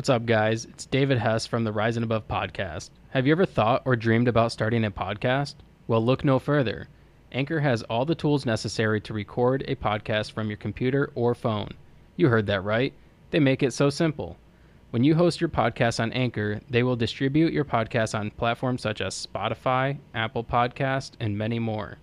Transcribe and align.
What's 0.00 0.08
up, 0.08 0.24
guys? 0.24 0.64
It's 0.64 0.86
David 0.86 1.18
Hess 1.18 1.46
from 1.46 1.62
the 1.62 1.72
Rising 1.72 2.02
Above 2.02 2.26
podcast. 2.26 2.88
Have 3.10 3.26
you 3.26 3.32
ever 3.32 3.44
thought 3.44 3.82
or 3.84 3.96
dreamed 3.96 4.28
about 4.28 4.50
starting 4.50 4.82
a 4.86 4.90
podcast? 4.90 5.56
Well, 5.88 6.02
look 6.02 6.24
no 6.24 6.38
further. 6.38 6.88
Anchor 7.32 7.60
has 7.60 7.82
all 7.82 8.06
the 8.06 8.14
tools 8.14 8.46
necessary 8.46 9.02
to 9.02 9.12
record 9.12 9.62
a 9.68 9.74
podcast 9.74 10.32
from 10.32 10.48
your 10.48 10.56
computer 10.56 11.12
or 11.14 11.34
phone. 11.34 11.74
You 12.16 12.30
heard 12.30 12.46
that 12.46 12.64
right. 12.64 12.94
They 13.30 13.40
make 13.40 13.62
it 13.62 13.74
so 13.74 13.90
simple. 13.90 14.38
When 14.88 15.04
you 15.04 15.16
host 15.16 15.38
your 15.38 15.50
podcast 15.50 16.00
on 16.00 16.14
Anchor, 16.14 16.62
they 16.70 16.82
will 16.82 16.96
distribute 16.96 17.52
your 17.52 17.66
podcast 17.66 18.18
on 18.18 18.30
platforms 18.30 18.80
such 18.80 19.02
as 19.02 19.26
Spotify, 19.26 19.98
Apple 20.14 20.44
Podcast, 20.44 21.10
and 21.20 21.36
many 21.36 21.58
more. 21.58 21.98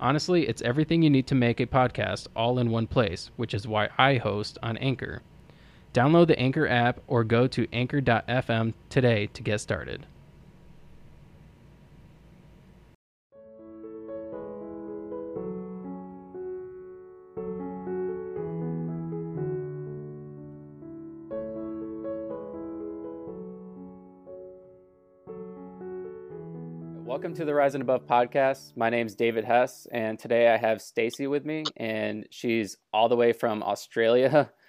Honestly, 0.00 0.48
it's 0.48 0.60
everything 0.62 1.02
you 1.02 1.10
need 1.10 1.28
to 1.28 1.36
make 1.36 1.60
a 1.60 1.66
podcast 1.66 2.26
all 2.34 2.58
in 2.58 2.68
one 2.68 2.88
place, 2.88 3.30
which 3.36 3.54
is 3.54 3.68
why 3.68 3.90
I 3.96 4.16
host 4.16 4.58
on 4.60 4.76
Anchor. 4.78 5.22
Download 5.96 6.26
the 6.26 6.38
Anchor 6.38 6.68
app 6.68 7.00
or 7.06 7.24
go 7.24 7.46
to 7.46 7.66
anchor.fm 7.72 8.74
today 8.90 9.28
to 9.28 9.42
get 9.42 9.62
started. 9.62 10.04
Welcome 27.06 27.32
to 27.36 27.46
the 27.46 27.54
Rising 27.54 27.80
Above 27.80 28.06
podcast. 28.06 28.76
My 28.76 28.90
name 28.90 29.06
is 29.06 29.14
David 29.14 29.46
Hess, 29.46 29.86
and 29.90 30.18
today 30.18 30.52
I 30.52 30.58
have 30.58 30.82
Stacey 30.82 31.26
with 31.26 31.46
me, 31.46 31.72
and 31.78 32.26
she's 32.30 32.76
all 32.92 33.08
the 33.08 33.16
way 33.16 33.32
from 33.32 33.62
Australia. 33.62 34.52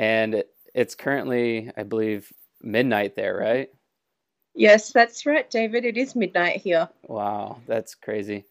And 0.00 0.44
it's 0.74 0.94
currently, 0.94 1.70
I 1.76 1.82
believe, 1.82 2.32
midnight 2.62 3.16
there, 3.16 3.36
right? 3.36 3.68
Yes, 4.54 4.92
that's 4.92 5.24
right, 5.26 5.48
David. 5.48 5.84
It 5.84 5.96
is 5.96 6.16
midnight 6.16 6.60
here. 6.60 6.88
Wow, 7.06 7.60
that's 7.66 7.94
crazy. 7.94 8.44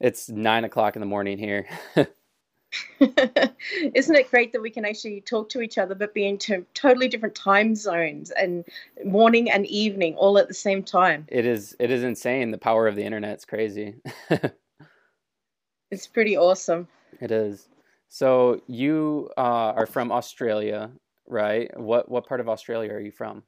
It's 0.00 0.28
nine 0.28 0.64
o'clock 0.64 0.96
in 0.96 1.00
the 1.00 1.06
morning 1.06 1.38
here. 1.38 1.66
Isn't 3.00 4.16
it 4.16 4.30
great 4.30 4.52
that 4.52 4.60
we 4.60 4.70
can 4.70 4.84
actually 4.84 5.20
talk 5.20 5.48
to 5.50 5.62
each 5.62 5.78
other, 5.78 5.94
but 5.94 6.12
be 6.12 6.26
in 6.26 6.38
totally 6.74 7.08
different 7.08 7.34
time 7.34 7.74
zones 7.74 8.30
and 8.30 8.64
morning 9.04 9.50
and 9.50 9.66
evening 9.66 10.16
all 10.16 10.38
at 10.38 10.48
the 10.48 10.54
same 10.54 10.82
time? 10.82 11.26
It 11.28 11.46
is. 11.46 11.76
It 11.78 11.90
is 11.90 12.02
insane. 12.02 12.50
The 12.50 12.58
power 12.58 12.86
of 12.86 12.96
the 12.96 13.04
internet 13.04 13.38
is 13.38 13.44
crazy. 13.44 13.94
it's 15.90 16.06
pretty 16.06 16.36
awesome. 16.36 16.88
It 17.20 17.30
is. 17.30 17.68
So 18.08 18.60
you 18.66 19.30
uh, 19.36 19.72
are 19.76 19.86
from 19.86 20.12
Australia, 20.12 20.90
right? 21.26 21.70
What 21.78 22.10
what 22.10 22.26
part 22.26 22.40
of 22.40 22.48
Australia 22.48 22.92
are 22.92 23.00
you 23.00 23.10
from? 23.10 23.42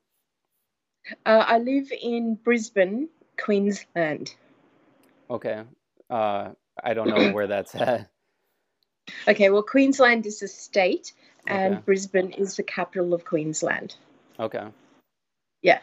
Uh, 1.25 1.45
I 1.47 1.59
live 1.59 1.93
in 1.93 2.35
Brisbane, 2.35 3.09
Queensland. 3.39 4.35
Okay. 5.31 5.63
Uh, 6.11 6.51
I 6.83 6.95
don't 6.95 7.09
know 7.09 7.33
where 7.33 7.47
that's 7.47 7.75
at. 7.75 8.11
Okay, 9.29 9.51
well, 9.51 9.63
Queensland 9.63 10.27
is 10.27 10.43
a 10.43 10.49
state, 10.49 11.13
and 11.47 11.75
okay. 11.75 11.83
Brisbane 11.85 12.33
is 12.33 12.57
the 12.57 12.65
capital 12.65 13.15
of 13.15 13.25
Queensland. 13.25 13.95
Okay. 14.41 14.67
Yeah. 15.63 15.79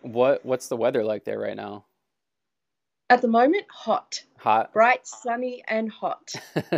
What 0.00 0.42
What's 0.42 0.68
the 0.68 0.76
weather 0.78 1.04
like 1.04 1.24
there 1.24 1.38
right 1.38 1.54
now? 1.54 1.84
At 3.10 3.20
the 3.20 3.28
moment, 3.28 3.66
hot. 3.68 4.24
Hot. 4.38 4.72
Bright, 4.72 5.06
sunny, 5.06 5.62
and 5.68 5.90
hot. 5.90 6.32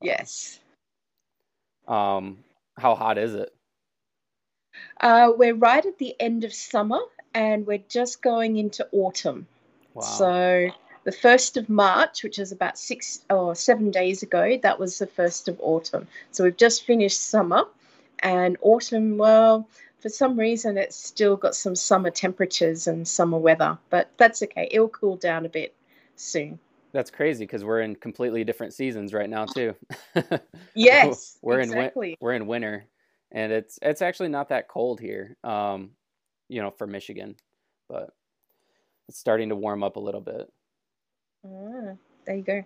yes. 0.00 0.58
Um, 1.88 2.38
how 2.76 2.94
hot 2.94 3.18
is 3.18 3.34
it? 3.34 3.52
Uh, 5.00 5.32
we're 5.36 5.54
right 5.54 5.84
at 5.84 5.98
the 5.98 6.14
end 6.20 6.44
of 6.44 6.52
summer 6.52 7.00
and 7.34 7.66
we're 7.66 7.82
just 7.88 8.22
going 8.22 8.56
into 8.56 8.86
autumn. 8.92 9.46
Wow. 9.94 10.02
So 10.02 10.68
the 11.04 11.12
first 11.12 11.56
of 11.56 11.68
March, 11.68 12.22
which 12.22 12.38
is 12.38 12.52
about 12.52 12.78
six 12.78 13.20
or 13.30 13.54
seven 13.54 13.90
days 13.90 14.22
ago, 14.22 14.58
that 14.62 14.78
was 14.78 14.98
the 14.98 15.06
first 15.06 15.48
of 15.48 15.58
autumn. 15.60 16.06
So 16.32 16.44
we've 16.44 16.56
just 16.56 16.84
finished 16.84 17.20
summer 17.20 17.64
and 18.20 18.56
autumn, 18.60 19.16
well, 19.16 19.68
for 20.00 20.08
some 20.08 20.38
reason 20.38 20.76
it's 20.78 20.96
still 20.96 21.36
got 21.36 21.54
some 21.54 21.76
summer 21.76 22.10
temperatures 22.10 22.86
and 22.86 23.06
summer 23.06 23.38
weather, 23.38 23.78
but 23.90 24.10
that's 24.16 24.42
okay. 24.42 24.68
It'll 24.70 24.88
cool 24.88 25.16
down 25.16 25.46
a 25.46 25.48
bit 25.48 25.74
soon. 26.16 26.58
That's 26.96 27.10
crazy 27.10 27.44
because 27.44 27.62
we're 27.62 27.82
in 27.82 27.94
completely 27.94 28.42
different 28.42 28.72
seasons 28.72 29.12
right 29.12 29.28
now 29.28 29.44
too. 29.44 29.74
yes, 30.74 31.36
we're 31.42 31.60
exactly. 31.60 32.12
in 32.12 32.16
we're 32.22 32.32
in 32.32 32.46
winter, 32.46 32.86
and 33.30 33.52
it's 33.52 33.78
it's 33.82 34.00
actually 34.00 34.30
not 34.30 34.48
that 34.48 34.66
cold 34.66 34.98
here. 34.98 35.36
Um, 35.44 35.90
you 36.48 36.62
know, 36.62 36.70
for 36.70 36.86
Michigan, 36.86 37.36
but 37.86 38.14
it's 39.10 39.18
starting 39.18 39.50
to 39.50 39.56
warm 39.56 39.84
up 39.84 39.96
a 39.96 40.00
little 40.00 40.22
bit. 40.22 40.50
Ah, 41.44 41.96
there 42.24 42.36
you 42.36 42.42
go. 42.42 42.64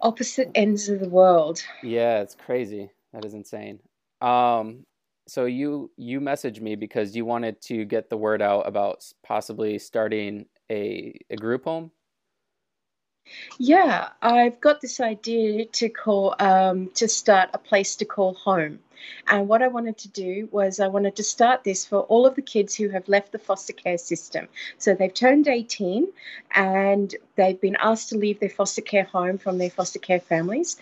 Opposite 0.00 0.52
ends 0.54 0.88
of 0.88 1.00
the 1.00 1.08
world. 1.08 1.60
Yeah, 1.82 2.20
it's 2.20 2.36
crazy. 2.36 2.92
That 3.12 3.24
is 3.24 3.34
insane. 3.34 3.80
Um, 4.20 4.86
so 5.26 5.46
you 5.46 5.90
you 5.96 6.20
messaged 6.20 6.60
me 6.60 6.76
because 6.76 7.16
you 7.16 7.24
wanted 7.24 7.60
to 7.62 7.84
get 7.84 8.08
the 8.08 8.16
word 8.16 8.40
out 8.40 8.68
about 8.68 9.04
possibly 9.26 9.80
starting 9.80 10.46
a 10.70 11.18
a 11.28 11.34
group 11.34 11.64
home 11.64 11.90
yeah, 13.58 14.08
I've 14.22 14.60
got 14.60 14.80
this 14.80 15.00
idea 15.00 15.66
to 15.66 15.88
call 15.88 16.34
um, 16.38 16.90
to 16.94 17.08
start 17.08 17.50
a 17.52 17.58
place 17.58 17.96
to 17.96 18.04
call 18.04 18.34
home. 18.34 18.80
And 19.26 19.48
what 19.48 19.62
I 19.62 19.68
wanted 19.68 19.98
to 19.98 20.08
do 20.08 20.48
was 20.50 20.80
I 20.80 20.88
wanted 20.88 21.16
to 21.16 21.22
start 21.22 21.64
this 21.64 21.84
for 21.84 22.00
all 22.00 22.26
of 22.26 22.34
the 22.34 22.42
kids 22.42 22.74
who 22.74 22.88
have 22.88 23.08
left 23.08 23.32
the 23.32 23.38
foster 23.38 23.72
care 23.72 23.98
system. 23.98 24.48
So 24.78 24.94
they've 24.94 25.12
turned 25.12 25.48
18 25.48 26.08
and 26.54 27.14
they've 27.36 27.60
been 27.60 27.76
asked 27.80 28.08
to 28.10 28.18
leave 28.18 28.40
their 28.40 28.48
foster 28.48 28.82
care 28.82 29.04
home 29.04 29.38
from 29.38 29.58
their 29.58 29.70
foster 29.70 29.98
care 29.98 30.20
families. 30.20 30.76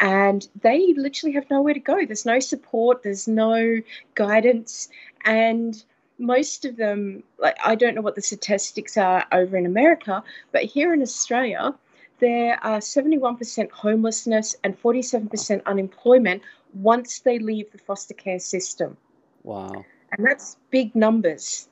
And 0.00 0.46
they 0.60 0.94
literally 0.94 1.34
have 1.34 1.50
nowhere 1.50 1.74
to 1.74 1.80
go. 1.80 2.04
There's 2.04 2.26
no 2.26 2.40
support, 2.40 3.02
there's 3.02 3.28
no 3.28 3.80
guidance. 4.14 4.88
And 5.24 5.82
most 6.18 6.64
of 6.64 6.76
them, 6.76 7.22
like 7.38 7.56
I 7.64 7.74
don't 7.74 7.94
know 7.94 8.02
what 8.02 8.14
the 8.14 8.22
statistics 8.22 8.96
are 8.96 9.26
over 9.32 9.56
in 9.56 9.66
America, 9.66 10.22
but 10.52 10.64
here 10.64 10.92
in 10.92 11.02
Australia, 11.02 11.74
there 12.22 12.58
are 12.64 12.78
71% 12.78 13.70
homelessness 13.72 14.56
and 14.62 14.80
47% 14.80 15.66
unemployment 15.66 16.42
once 16.72 17.18
they 17.18 17.40
leave 17.40 17.72
the 17.72 17.78
foster 17.78 18.14
care 18.14 18.38
system. 18.38 18.96
Wow. 19.42 19.84
And 20.12 20.24
that's 20.24 20.56
big 20.70 20.94
numbers. 20.94 21.68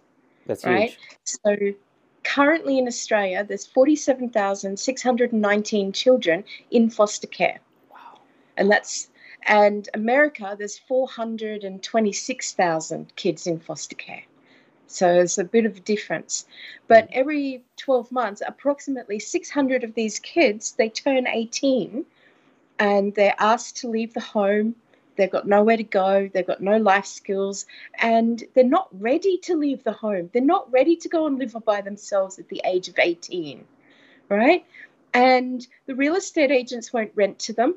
That's 0.47 0.65
right. 0.65 0.91
Huge. 0.91 0.99
So 1.25 1.57
currently 2.25 2.79
in 2.79 2.89
Australia, 2.89 3.45
there's 3.45 3.65
47,619 3.65 5.93
children 5.93 6.43
in 6.73 6.91
foster 6.91 7.29
care. 7.29 7.61
Wow. 7.89 8.19
And 8.57 8.69
that's 8.69 9.09
and 9.47 9.89
America, 9.95 10.57
there's 10.59 10.79
426,000 10.79 13.15
kids 13.15 13.47
in 13.47 13.61
foster 13.61 13.95
care. 13.95 14.25
So 14.91 15.21
it's 15.21 15.39
a 15.39 15.45
bit 15.45 15.67
of 15.67 15.77
a 15.77 15.81
difference. 15.81 16.47
But 16.89 17.09
mm. 17.09 17.13
every 17.13 17.65
12 17.77 18.11
months, 18.11 18.43
approximately 18.45 19.21
600 19.21 19.85
of 19.85 19.95
these 19.95 20.19
kids, 20.19 20.73
they 20.73 20.89
turn 20.89 21.29
18 21.29 22.05
and 22.79 23.15
they're 23.15 23.37
asked 23.39 23.79
to 23.79 23.89
leave 23.89 24.15
the 24.15 24.21
home. 24.21 24.75
They've 25.17 25.31
got 25.31 25.47
nowhere 25.47 25.77
to 25.77 25.85
go. 25.85 26.29
They've 26.33 26.47
got 26.47 26.61
no 26.61 26.79
life 26.79 27.07
skills. 27.07 27.67
And 27.95 28.43
they're 28.55 28.65
not 28.65 28.89
ready 28.93 29.39
to 29.45 29.57
leave 29.57 29.85
the 29.85 29.93
home. 29.93 30.29
They're 30.33 30.43
not 30.43 30.71
ready 30.73 30.97
to 30.97 31.09
go 31.09 31.27
and 31.27 31.39
live 31.39 31.55
by 31.65 31.83
themselves 31.83 32.39
at 32.39 32.49
the 32.49 32.61
age 32.65 32.89
of 32.89 32.99
18, 32.99 33.65
right? 34.29 34.67
And 35.15 35.65
the 35.87 35.95
real 35.95 36.17
estate 36.17 36.51
agents 36.51 36.93
won't 36.93 37.13
rent 37.15 37.39
to 37.41 37.53
them 37.53 37.77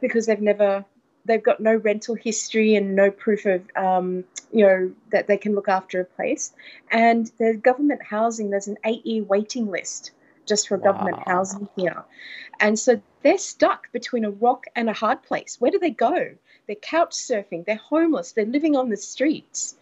because 0.00 0.26
they've 0.26 0.40
never 0.40 0.84
they've 1.24 1.42
got 1.42 1.60
no 1.60 1.74
rental 1.76 2.14
history 2.14 2.74
and 2.74 2.94
no 2.94 3.10
proof 3.10 3.46
of 3.46 3.62
um, 3.76 4.24
you 4.52 4.64
know 4.64 4.92
that 5.10 5.26
they 5.26 5.36
can 5.36 5.54
look 5.54 5.68
after 5.68 6.00
a 6.00 6.04
place. 6.04 6.52
And 6.90 7.30
the 7.38 7.54
government 7.54 8.02
housing 8.02 8.50
there's 8.50 8.68
an 8.68 8.78
eight 8.84 9.06
year 9.06 9.24
waiting 9.24 9.70
list 9.70 10.12
just 10.46 10.68
for 10.68 10.76
wow. 10.76 10.92
government 10.92 11.22
housing 11.26 11.68
here. 11.76 12.04
And 12.60 12.78
so 12.78 13.00
they're 13.22 13.38
stuck 13.38 13.90
between 13.92 14.24
a 14.24 14.30
rock 14.30 14.66
and 14.76 14.90
a 14.90 14.92
hard 14.92 15.22
place. 15.22 15.56
Where 15.58 15.70
do 15.70 15.78
they 15.78 15.90
go? 15.90 16.34
They're 16.66 16.76
couch 16.76 17.12
surfing 17.12 17.64
they're 17.64 17.76
homeless 17.76 18.32
they're 18.32 18.44
living 18.44 18.76
on 18.76 18.90
the 18.90 18.96
streets. 18.96 19.76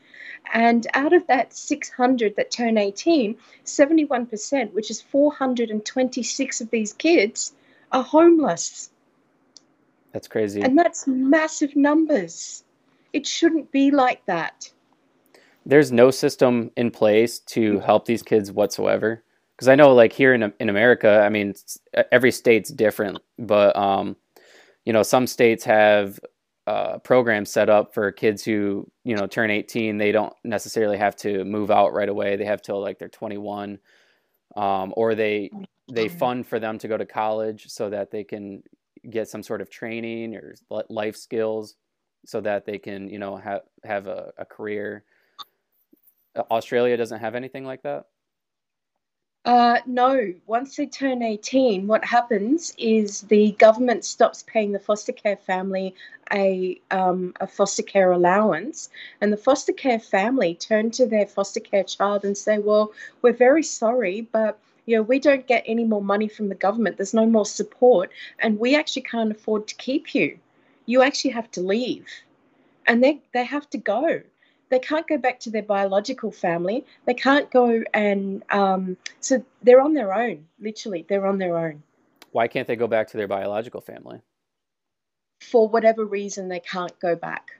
And 0.52 0.86
out 0.94 1.12
of 1.12 1.26
that 1.28 1.52
600 1.52 2.36
that 2.36 2.50
turn 2.50 2.78
18 2.78 3.36
71% 3.64 4.72
which 4.72 4.90
is 4.90 5.00
426 5.00 6.60
of 6.60 6.70
these 6.70 6.92
kids 6.92 7.52
are 7.92 8.02
homeless 8.02 8.90
that's 10.12 10.28
crazy. 10.28 10.60
And 10.60 10.78
that's 10.78 11.06
massive 11.06 11.74
numbers. 11.74 12.64
It 13.12 13.26
shouldn't 13.26 13.72
be 13.72 13.90
like 13.90 14.24
that. 14.26 14.70
There's 15.64 15.92
no 15.92 16.10
system 16.10 16.70
in 16.76 16.90
place 16.90 17.38
to 17.40 17.78
help 17.80 18.06
these 18.06 18.22
kids 18.22 18.50
whatsoever. 18.50 19.22
Because 19.56 19.68
I 19.68 19.74
know, 19.74 19.94
like 19.94 20.12
here 20.12 20.34
in 20.34 20.52
in 20.58 20.68
America, 20.68 21.22
I 21.24 21.28
mean, 21.28 21.54
every 22.10 22.32
state's 22.32 22.70
different, 22.70 23.18
but 23.38 23.76
um, 23.76 24.16
you 24.84 24.92
know, 24.92 25.02
some 25.02 25.26
states 25.26 25.64
have 25.64 26.18
uh, 26.66 26.98
programs 26.98 27.50
set 27.50 27.68
up 27.68 27.92
for 27.92 28.12
kids 28.12 28.44
who 28.44 28.88
you 29.04 29.16
know 29.16 29.26
turn 29.26 29.50
18 29.50 29.98
they 29.98 30.12
don't 30.12 30.32
necessarily 30.44 30.96
have 30.96 31.16
to 31.16 31.44
move 31.44 31.72
out 31.72 31.92
right 31.92 32.08
away 32.08 32.36
they 32.36 32.44
have 32.44 32.62
till 32.62 32.80
like 32.80 33.00
they're 33.00 33.08
21 33.08 33.80
um, 34.54 34.94
or 34.96 35.16
they 35.16 35.50
they 35.90 36.08
fund 36.08 36.46
for 36.46 36.60
them 36.60 36.78
to 36.78 36.86
go 36.86 36.96
to 36.96 37.04
college 37.04 37.66
so 37.68 37.90
that 37.90 38.12
they 38.12 38.22
can 38.22 38.62
get 39.10 39.28
some 39.28 39.42
sort 39.42 39.60
of 39.60 39.70
training 39.70 40.36
or 40.36 40.54
life 40.88 41.16
skills 41.16 41.76
so 42.24 42.40
that 42.40 42.64
they 42.64 42.78
can 42.78 43.08
you 43.08 43.18
know 43.18 43.36
have 43.36 43.62
have 43.84 44.06
a, 44.06 44.32
a 44.38 44.44
career. 44.44 45.04
Australia 46.50 46.96
doesn't 46.96 47.20
have 47.20 47.34
anything 47.34 47.64
like 47.64 47.82
that? 47.82 48.06
Uh, 49.44 49.78
no, 49.86 50.32
once 50.46 50.76
they 50.76 50.86
turn 50.86 51.20
18, 51.20 51.88
what 51.88 52.04
happens 52.04 52.72
is 52.78 53.22
the 53.22 53.50
government 53.52 54.04
stops 54.04 54.44
paying 54.44 54.70
the 54.70 54.78
foster 54.78 55.12
care 55.12 55.36
family 55.36 55.94
a, 56.32 56.80
um, 56.92 57.34
a 57.40 57.46
foster 57.46 57.82
care 57.82 58.12
allowance, 58.12 58.88
and 59.20 59.32
the 59.32 59.36
foster 59.36 59.72
care 59.72 59.98
family 59.98 60.54
turn 60.54 60.92
to 60.92 61.06
their 61.06 61.26
foster 61.26 61.60
care 61.60 61.82
child 61.82 62.24
and 62.24 62.38
say, 62.38 62.58
Well, 62.58 62.92
we're 63.20 63.32
very 63.32 63.64
sorry, 63.64 64.20
but 64.20 64.58
you 64.86 64.96
know, 64.96 65.02
we 65.02 65.18
don't 65.18 65.46
get 65.46 65.64
any 65.66 65.84
more 65.84 66.02
money 66.02 66.28
from 66.28 66.48
the 66.48 66.54
government, 66.54 66.96
there's 66.96 67.14
no 67.14 67.26
more 67.26 67.46
support, 67.46 68.10
and 68.38 68.58
we 68.58 68.74
actually 68.74 69.02
can't 69.02 69.30
afford 69.30 69.68
to 69.68 69.74
keep 69.76 70.14
you. 70.14 70.38
You 70.86 71.02
actually 71.02 71.30
have 71.30 71.50
to 71.52 71.60
leave. 71.60 72.06
And 72.86 73.02
they, 73.02 73.20
they 73.32 73.44
have 73.44 73.70
to 73.70 73.78
go 73.78 74.22
they 74.72 74.78
can't 74.78 75.06
go 75.06 75.18
back 75.18 75.38
to 75.40 75.50
their 75.50 75.62
biological 75.62 76.32
family. 76.32 76.86
They 77.04 77.12
can't 77.12 77.50
go 77.50 77.84
and 77.92 78.42
um, 78.48 78.96
so 79.20 79.44
they're 79.62 79.82
on 79.82 79.92
their 79.92 80.14
own. 80.14 80.46
Literally, 80.58 81.04
they're 81.06 81.26
on 81.26 81.36
their 81.36 81.58
own. 81.58 81.82
Why 82.30 82.48
can't 82.48 82.66
they 82.66 82.74
go 82.74 82.86
back 82.86 83.08
to 83.08 83.18
their 83.18 83.28
biological 83.28 83.82
family? 83.82 84.22
For 85.42 85.68
whatever 85.68 86.06
reason, 86.06 86.48
they 86.48 86.60
can't 86.60 86.98
go 87.00 87.14
back. 87.14 87.50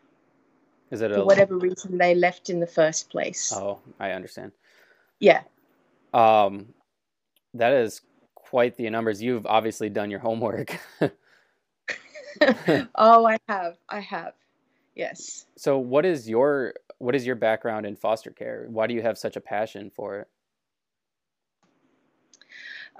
Is 0.91 1.03
it 1.03 1.13
for 1.13 1.21
a... 1.21 1.25
whatever 1.27 1.59
reason 1.59 1.99
they 1.99 2.15
left 2.15 2.49
in 2.49 2.61
the 2.61 2.67
first 2.67 3.11
place? 3.11 3.53
Oh, 3.55 3.81
I 4.01 4.13
understand. 4.13 4.53
Yeah. 5.21 5.43
Um, 6.15 6.69
that 7.55 7.73
is 7.73 8.03
quite 8.35 8.77
the 8.77 8.89
numbers. 8.91 9.23
You've 9.23 9.47
obviously 9.47 9.89
done 9.89 10.11
your 10.11 10.21
homework. 10.21 10.79
oh, 12.95 13.27
I 13.27 13.39
have. 13.49 13.77
I 13.89 14.01
have. 14.01 14.35
Yes. 14.95 15.47
So, 15.57 15.79
what 15.79 16.05
is 16.05 16.29
your 16.29 16.75
what 16.99 17.15
is 17.15 17.27
your 17.27 17.37
background 17.37 17.87
in 17.87 17.97
foster 17.97 18.31
care? 18.31 18.67
Why 18.69 18.87
do 18.87 18.95
you 18.95 19.03
have 19.03 19.19
such 19.19 19.37
a 19.37 19.41
passion 19.41 19.91
for 19.91 20.21
it? 20.21 20.29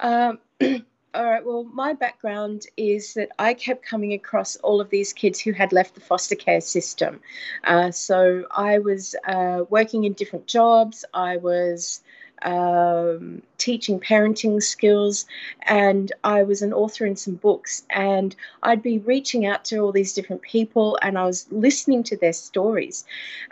Um, 0.01 0.39
all 1.15 1.25
right. 1.25 1.45
Well, 1.45 1.65
my 1.65 1.93
background 1.93 2.67
is 2.77 3.15
that 3.15 3.31
I 3.39 3.55
kept 3.55 3.85
coming 3.85 4.13
across 4.15 4.57
all 4.57 4.81
of 4.81 4.91
these 4.91 5.13
kids 5.13 5.39
who 5.39 5.53
had 5.53 5.73
left 5.73 5.95
the 5.95 6.01
foster 6.01 6.35
care 6.35 6.61
system. 6.61 7.21
Uh, 7.65 7.91
so 7.91 8.47
I 8.51 8.79
was 8.79 9.15
uh, 9.27 9.65
working 9.69 10.05
in 10.05 10.15
different 10.15 10.47
jobs. 10.47 11.05
I 11.13 11.37
was 11.37 12.01
um, 12.45 13.43
teaching 13.59 14.01
parenting 14.01 14.63
skills, 14.63 15.27
and 15.63 16.13
I 16.25 16.43
was 16.43 16.63
an 16.63 16.73
author 16.73 17.07
in 17.07 17.17
some 17.17 17.35
books. 17.35 17.85
And 17.91 18.35
I'd 18.63 18.83
be 18.83 18.99
reaching 18.99 19.47
out 19.47 19.65
to 19.67 19.79
all 19.79 19.93
these 19.93 20.15
different 20.15 20.43
people, 20.43 20.99
and 21.03 21.19
I 21.19 21.25
was 21.25 21.47
listening 21.51 22.03
to 22.05 22.17
their 22.17 22.33
stories. 22.33 23.05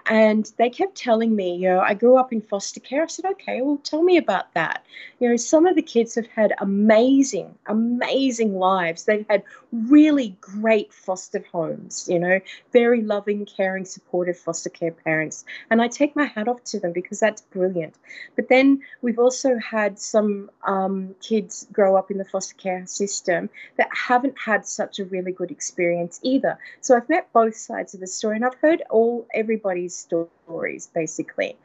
And 0.07 0.51
they 0.57 0.71
kept 0.71 0.97
telling 0.97 1.35
me, 1.35 1.57
you 1.57 1.69
know, 1.69 1.81
I 1.81 1.95
grew 1.95 2.17
up 2.17 2.33
in 2.33 2.41
foster 2.41 2.81
care. 2.81 3.05
I 3.05 3.07
said, 3.07 3.27
okay, 3.33 3.61
well, 3.63 3.79
tell 3.79 4.03
me 4.03 4.17
about 4.17 4.53
that. 4.55 4.85
You 5.19 5.29
know, 5.29 5.37
some 5.37 5.67
of 5.67 5.77
the 5.77 5.83
kids 5.83 6.15
have 6.15 6.27
had 6.27 6.53
amazing, 6.59 7.55
amazing 7.67 8.59
lives. 8.59 9.05
They've 9.05 9.27
had 9.29 9.45
really 9.73 10.37
great 10.41 10.93
foster 10.93 11.45
homes, 11.53 12.09
you 12.11 12.19
know, 12.19 12.41
very 12.73 13.03
loving, 13.03 13.47
caring, 13.47 13.85
supportive 13.85 14.39
foster 14.39 14.71
care 14.71 14.93
parents. 14.93 15.45
And 15.71 15.81
I 15.81 15.89
take 15.89 16.17
my 16.17 16.25
hat 16.25 16.49
off 16.49 16.65
to 16.65 16.81
them 16.81 16.93
because 16.93 17.21
that's 17.21 17.43
brilliant. 17.43 17.95
But 18.37 18.49
then 18.49 18.80
we've 19.03 19.19
also 19.19 19.59
had 19.59 19.99
some 19.99 20.51
um, 20.67 21.15
kids 21.21 21.67
grow 21.73 21.97
up 21.97 22.11
in 22.11 22.19
the 22.19 22.25
foster 22.25 22.55
care 22.57 22.87
system 22.87 23.51
that 23.77 23.89
haven't 23.93 24.37
had 24.39 24.67
such 24.67 24.99
a 24.99 25.05
really 25.05 25.33
good 25.33 25.51
experience 25.51 26.21
either. 26.23 26.59
So 26.81 26.97
I've 26.97 27.09
met 27.09 27.33
both 27.33 27.57
sides 27.57 27.95
of 27.95 28.01
the 28.01 28.07
story 28.07 28.37
and 28.37 28.45
I've 28.45 28.55
heard 28.55 28.83
all 28.91 29.27
everybody's 29.35 29.97
stories 29.97 30.89
basically. 30.95 31.57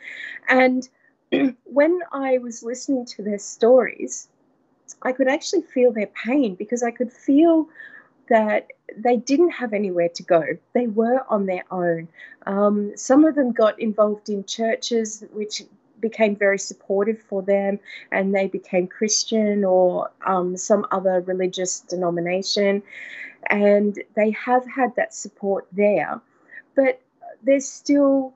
And 0.47 0.87
when 1.63 1.99
I 2.11 2.37
was 2.39 2.63
listening 2.63 3.05
to 3.07 3.23
their 3.23 3.39
stories, 3.39 4.27
I 5.01 5.11
could 5.11 5.27
actually 5.27 5.63
feel 5.63 5.91
their 5.91 6.07
pain 6.07 6.55
because 6.55 6.83
I 6.83 6.91
could 6.91 7.11
feel 7.11 7.67
that 8.29 8.67
they 8.97 9.17
didn't 9.17 9.51
have 9.51 9.73
anywhere 9.73 10.09
to 10.09 10.23
go. 10.23 10.43
They 10.73 10.87
were 10.87 11.25
on 11.29 11.45
their 11.45 11.63
own. 11.71 12.07
Um, 12.45 12.93
some 12.95 13.25
of 13.25 13.35
them 13.35 13.51
got 13.51 13.79
involved 13.79 14.29
in 14.29 14.45
churches, 14.45 15.23
which 15.31 15.63
became 16.09 16.35
very 16.35 16.59
supportive 16.59 17.19
for 17.19 17.41
them 17.41 17.79
and 18.11 18.35
they 18.35 18.45
became 18.45 18.85
Christian 18.85 19.65
or 19.65 20.11
um, 20.27 20.55
some 20.55 20.85
other 20.91 21.21
religious 21.21 21.79
denomination. 21.79 22.83
And 23.49 23.97
they 24.15 24.29
have 24.31 24.67
had 24.67 24.95
that 24.97 25.15
support 25.15 25.65
there, 25.71 26.21
but 26.75 27.01
they're 27.41 27.59
still 27.59 28.35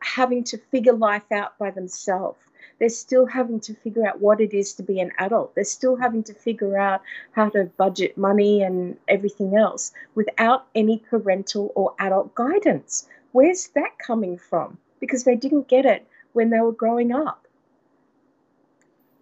having 0.00 0.42
to 0.44 0.56
figure 0.72 0.94
life 0.94 1.30
out 1.30 1.58
by 1.58 1.70
themselves. 1.70 2.38
They're 2.78 2.88
still 2.88 3.26
having 3.26 3.60
to 3.60 3.74
figure 3.74 4.06
out 4.06 4.20
what 4.20 4.40
it 4.40 4.54
is 4.54 4.72
to 4.74 4.82
be 4.82 4.98
an 5.00 5.12
adult. 5.18 5.54
They're 5.54 5.64
still 5.64 5.96
having 5.96 6.22
to 6.24 6.34
figure 6.34 6.78
out 6.78 7.02
how 7.32 7.50
to 7.50 7.64
budget 7.76 8.16
money 8.16 8.62
and 8.62 8.96
everything 9.06 9.54
else 9.54 9.92
without 10.14 10.66
any 10.74 10.98
parental 11.10 11.72
or 11.74 11.94
adult 11.98 12.34
guidance. 12.34 13.06
Where's 13.32 13.68
that 13.74 13.98
coming 13.98 14.38
from? 14.38 14.78
Because 14.98 15.24
they 15.24 15.36
didn't 15.36 15.68
get 15.68 15.84
it 15.84 16.06
when 16.36 16.50
they 16.50 16.60
were 16.60 16.72
growing 16.72 17.12
up. 17.12 17.46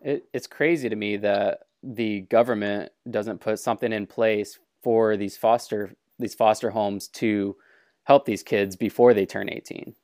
It, 0.03 0.25
it's 0.35 0.47
crazy 0.47 0.89
to 0.89 0.97
me 0.97 1.17
that 1.19 1.61
the 1.83 2.23
government 2.23 2.93
doesn't 3.11 3.41
put 3.41 3.59
something 3.59 3.93
in 3.93 4.07
place 4.07 4.59
for 4.83 5.17
these 5.17 5.37
foster 5.37 5.95
these 6.19 6.35
foster 6.35 6.71
homes 6.71 7.09
to 7.09 7.57
help 8.05 8.25
these 8.25 8.43
kids 8.43 8.77
before 8.77 9.15
they 9.15 9.27
turn 9.27 9.51
18. 9.51 9.95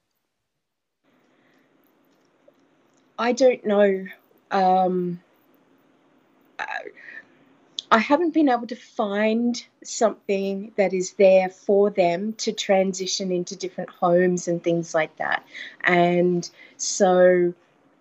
I 3.19 3.33
don't 3.33 3.65
know. 3.67 4.07
Um, 4.51 5.21
I 7.91 7.99
haven't 7.99 8.35
been 8.35 8.49
able 8.49 8.69
to 8.69 8.77
find 8.77 9.63
something 9.83 10.73
that 10.77 10.93
is 10.93 11.15
there 11.15 11.49
for 11.49 11.91
them 11.91 12.35
to 12.35 12.53
transition 12.53 13.33
into 13.33 13.57
different 13.57 13.91
homes 13.91 14.47
and 14.47 14.63
things 14.63 14.95
like 14.95 15.17
that. 15.17 15.45
And 15.83 16.49
so, 16.77 17.53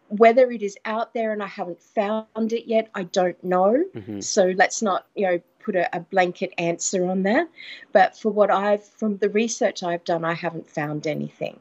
whether 0.10 0.52
it 0.52 0.62
is 0.62 0.78
out 0.86 1.14
there 1.14 1.34
and 1.34 1.42
I 1.42 1.48
haven't 1.48 1.82
found 1.82 2.54
it 2.54 2.68
yet, 2.68 2.90
I 2.94 3.04
don't 3.04 3.42
know. 3.44 3.84
Mm-hmm. 3.96 4.22
So, 4.22 4.54
let's 4.56 4.82
not, 4.82 5.08
you 5.16 5.26
know, 5.26 5.42
put 5.60 5.76
a, 5.76 5.96
a, 5.96 6.00
blanket 6.00 6.54
answer 6.58 7.06
on 7.06 7.24
that. 7.24 7.48
But 7.92 8.18
for 8.18 8.32
what 8.32 8.52
I've, 8.52 8.84
from 8.84 9.18
the 9.18 9.30
research 9.30 9.84
I've 9.84 10.04
done, 10.04 10.24
I 10.24 10.34
haven't 10.34 10.70
found 10.70 11.08
anything. 11.08 11.60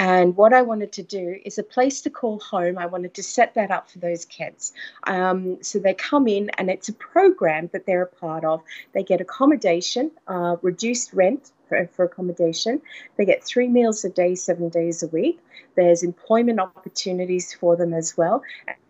And 0.00 0.34
what 0.34 0.54
I 0.54 0.62
wanted 0.62 0.92
to 0.92 1.02
do 1.02 1.36
is 1.44 1.58
a 1.58 1.62
place 1.62 2.00
to 2.00 2.10
call 2.10 2.38
home. 2.40 2.78
I 2.78 2.86
wanted 2.86 3.12
to 3.12 3.22
set 3.22 3.52
that 3.52 3.70
up 3.70 3.90
for 3.90 3.98
those 3.98 4.24
kids. 4.24 4.72
Um, 5.04 5.62
so 5.62 5.78
they 5.78 5.92
come 5.92 6.26
in, 6.26 6.48
and 6.56 6.70
it's 6.70 6.88
a 6.88 6.94
program 6.94 7.68
that 7.74 7.84
they're 7.84 8.04
a 8.04 8.06
part 8.06 8.42
of. 8.42 8.62
They 8.94 9.02
get 9.02 9.20
accommodation, 9.20 10.10
uh, 10.26 10.56
reduced 10.62 11.12
rent 11.12 11.52
for, 11.70 11.86
for 11.86 12.04
accommodation. 12.04 12.82
They 13.16 13.24
get 13.24 13.42
three 13.42 13.68
meals 13.68 14.04
a 14.04 14.10
day, 14.10 14.34
seven 14.34 14.68
days 14.68 15.02
a 15.02 15.06
week. 15.06 15.40
There's 15.76 16.02
employment 16.02 16.60
opportunities 16.60 17.54
for 17.54 17.76
them 17.76 17.94
as 17.94 18.16
well. 18.16 18.42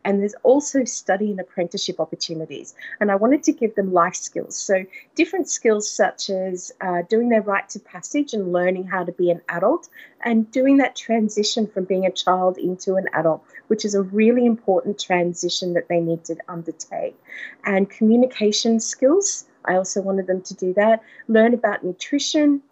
And 0.03 0.19
there's 0.19 0.35
also 0.45 0.85
study 0.85 1.31
and 1.31 1.39
apprenticeship 1.39 2.01
opportunities. 2.01 2.75
And 3.01 3.11
I 3.11 3.17
wanted 3.17 3.43
to 3.45 3.53
give 3.53 3.75
them 3.75 3.93
life 3.93 4.15
skills. 4.15 4.57
So, 4.57 4.85
different 5.15 5.49
skills 5.49 5.89
such 5.91 6.31
as 6.31 6.73
uh, 6.81 7.03
doing 7.09 7.29
their 7.29 7.43
rite 7.43 7.69
to 7.71 7.81
passage 7.81 8.33
and 8.33 8.51
learning 8.51 8.85
how 8.85 9.05
to 9.05 9.13
be 9.13 9.31
an 9.31 9.43
adult, 9.51 9.91
and 10.25 10.51
doing 10.51 10.79
that 10.79 10.97
transition 10.97 11.67
from 11.67 11.85
being 11.85 12.07
a 12.07 12.11
child 12.11 12.57
into 12.57 12.95
an 12.95 13.07
adult, 13.13 13.45
which 13.69 13.85
is 13.85 13.95
a 13.95 14.03
really 14.03 14.47
important 14.47 14.99
transition 14.99 15.75
that 15.75 15.89
they 15.89 16.01
need 16.01 16.25
to 16.25 16.37
undertake. 16.49 17.17
And 17.65 17.91
communication 17.91 18.81
skills. 18.81 19.45
I 19.67 19.77
also 19.77 20.01
wanted 20.01 20.27
them 20.27 20.41
to 20.43 20.55
do 20.55 20.73
that, 20.75 21.03
learn 21.29 21.53
about 21.53 21.85
nutrition, 21.85 22.63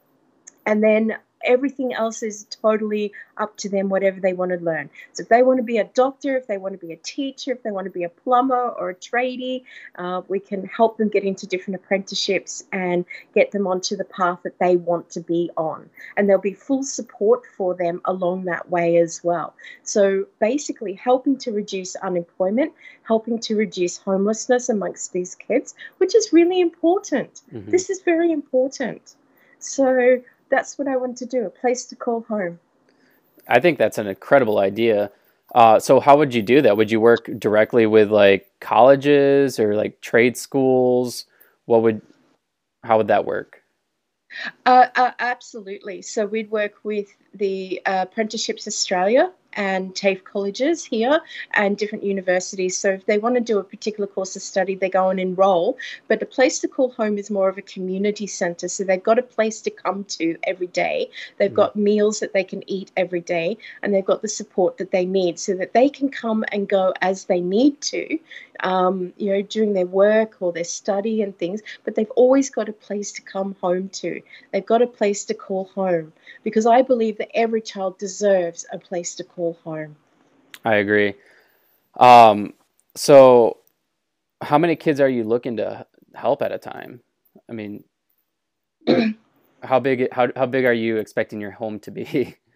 and 0.68 0.84
then 0.84 1.16
everything 1.42 1.94
else 1.94 2.22
is 2.22 2.44
totally 2.62 3.10
up 3.38 3.56
to 3.56 3.70
them, 3.70 3.88
whatever 3.88 4.20
they 4.20 4.34
want 4.34 4.50
to 4.50 4.58
learn. 4.58 4.90
So 5.14 5.22
if 5.22 5.30
they 5.30 5.42
want 5.42 5.56
to 5.56 5.62
be 5.62 5.78
a 5.78 5.84
doctor, 5.84 6.36
if 6.36 6.46
they 6.46 6.58
want 6.58 6.78
to 6.78 6.86
be 6.86 6.92
a 6.92 6.96
teacher, 6.96 7.52
if 7.52 7.62
they 7.62 7.70
want 7.70 7.86
to 7.86 7.90
be 7.90 8.04
a 8.04 8.10
plumber 8.10 8.68
or 8.68 8.90
a 8.90 8.94
tradie, 8.94 9.62
uh, 9.94 10.20
we 10.28 10.40
can 10.40 10.66
help 10.66 10.98
them 10.98 11.08
get 11.08 11.24
into 11.24 11.46
different 11.46 11.76
apprenticeships 11.76 12.64
and 12.70 13.06
get 13.34 13.50
them 13.52 13.66
onto 13.66 13.96
the 13.96 14.04
path 14.04 14.40
that 14.42 14.58
they 14.58 14.76
want 14.76 15.08
to 15.10 15.20
be 15.20 15.50
on. 15.56 15.88
And 16.18 16.28
there'll 16.28 16.42
be 16.42 16.52
full 16.52 16.82
support 16.82 17.44
for 17.56 17.74
them 17.74 18.02
along 18.04 18.44
that 18.44 18.68
way 18.68 18.98
as 18.98 19.24
well. 19.24 19.54
So 19.84 20.26
basically, 20.40 20.92
helping 20.92 21.38
to 21.38 21.52
reduce 21.52 21.96
unemployment, 21.96 22.74
helping 23.04 23.38
to 23.38 23.56
reduce 23.56 23.96
homelessness 23.96 24.68
amongst 24.68 25.14
these 25.14 25.34
kids, 25.34 25.74
which 25.96 26.14
is 26.14 26.30
really 26.30 26.60
important. 26.60 27.40
Mm-hmm. 27.54 27.70
This 27.70 27.88
is 27.88 28.02
very 28.02 28.30
important. 28.32 29.14
So 29.60 30.20
that's 30.50 30.78
what 30.78 30.88
I 30.88 30.96
want 30.96 31.16
to 31.18 31.26
do 31.26 31.46
a 31.46 31.50
place 31.50 31.84
to 31.86 31.96
call 31.96 32.22
home. 32.22 32.58
I 33.48 33.60
think 33.60 33.78
that's 33.78 33.98
an 33.98 34.06
incredible 34.06 34.58
idea. 34.58 35.10
Uh, 35.54 35.78
so 35.78 36.00
how 36.00 36.16
would 36.18 36.34
you 36.34 36.42
do 36.42 36.60
that? 36.62 36.76
Would 36.76 36.90
you 36.90 37.00
work 37.00 37.30
directly 37.38 37.86
with 37.86 38.10
like 38.10 38.50
colleges 38.60 39.58
or 39.58 39.74
like 39.74 40.00
trade 40.00 40.36
schools? 40.36 41.24
What 41.64 41.82
would, 41.82 42.02
how 42.82 42.98
would 42.98 43.08
that 43.08 43.24
work? 43.24 43.62
Uh, 44.66 44.88
uh, 44.94 45.12
absolutely. 45.18 46.02
So 46.02 46.26
we'd 46.26 46.50
work 46.50 46.74
with 46.82 47.08
the 47.38 47.80
uh, 47.86 48.06
Apprenticeships 48.08 48.66
Australia 48.66 49.32
and 49.54 49.94
TAFE 49.94 50.22
colleges 50.24 50.84
here 50.84 51.20
and 51.52 51.76
different 51.76 52.04
universities. 52.04 52.76
So 52.76 52.90
if 52.90 53.06
they 53.06 53.18
want 53.18 53.34
to 53.34 53.40
do 53.40 53.58
a 53.58 53.64
particular 53.64 54.06
course 54.06 54.36
of 54.36 54.42
study, 54.42 54.76
they 54.76 54.88
go 54.88 55.08
and 55.08 55.18
enroll. 55.18 55.78
But 56.06 56.22
a 56.22 56.26
place 56.26 56.60
to 56.60 56.68
call 56.68 56.92
home 56.92 57.18
is 57.18 57.30
more 57.30 57.48
of 57.48 57.58
a 57.58 57.62
community 57.62 58.26
centre. 58.26 58.68
So 58.68 58.84
they've 58.84 59.02
got 59.02 59.18
a 59.18 59.22
place 59.22 59.60
to 59.62 59.70
come 59.70 60.04
to 60.04 60.36
every 60.44 60.68
day. 60.68 61.10
They've 61.38 61.50
mm. 61.50 61.54
got 61.54 61.76
meals 61.76 62.20
that 62.20 62.34
they 62.34 62.44
can 62.44 62.62
eat 62.70 62.92
every 62.96 63.20
day, 63.20 63.58
and 63.82 63.92
they've 63.92 64.04
got 64.04 64.22
the 64.22 64.28
support 64.28 64.78
that 64.78 64.92
they 64.92 65.04
need 65.04 65.40
so 65.40 65.54
that 65.54 65.72
they 65.72 65.88
can 65.88 66.08
come 66.10 66.44
and 66.52 66.68
go 66.68 66.94
as 67.00 67.24
they 67.24 67.40
need 67.40 67.80
to, 67.80 68.18
um, 68.60 69.12
you 69.16 69.32
know, 69.32 69.42
during 69.42 69.72
their 69.72 69.86
work 69.86 70.36
or 70.40 70.52
their 70.52 70.64
study 70.64 71.20
and 71.22 71.36
things. 71.36 71.62
But 71.84 71.96
they've 71.96 72.10
always 72.10 72.50
got 72.50 72.68
a 72.68 72.72
place 72.72 73.10
to 73.12 73.22
come 73.22 73.56
home 73.60 73.88
to. 73.88 74.20
They've 74.52 74.64
got 74.64 74.82
a 74.82 74.86
place 74.86 75.24
to 75.24 75.34
call 75.34 75.64
home 75.74 76.12
because 76.44 76.66
I 76.66 76.82
believe 76.82 77.18
that 77.28 77.38
every 77.38 77.60
child 77.60 77.98
deserves 77.98 78.66
a 78.72 78.78
place 78.78 79.14
to 79.16 79.24
call 79.24 79.58
home. 79.64 79.96
I 80.64 80.76
agree. 80.76 81.14
Um, 81.98 82.54
so, 82.94 83.58
how 84.40 84.58
many 84.58 84.76
kids 84.76 85.00
are 85.00 85.08
you 85.08 85.24
looking 85.24 85.56
to 85.56 85.86
help 86.14 86.42
at 86.42 86.52
a 86.52 86.58
time? 86.58 87.00
I 87.48 87.52
mean, 87.52 87.84
how 89.62 89.80
big 89.80 90.12
how 90.12 90.28
how 90.36 90.46
big 90.46 90.64
are 90.64 90.72
you 90.72 90.96
expecting 90.98 91.40
your 91.40 91.52
home 91.52 91.78
to 91.80 91.90
be? 91.90 92.36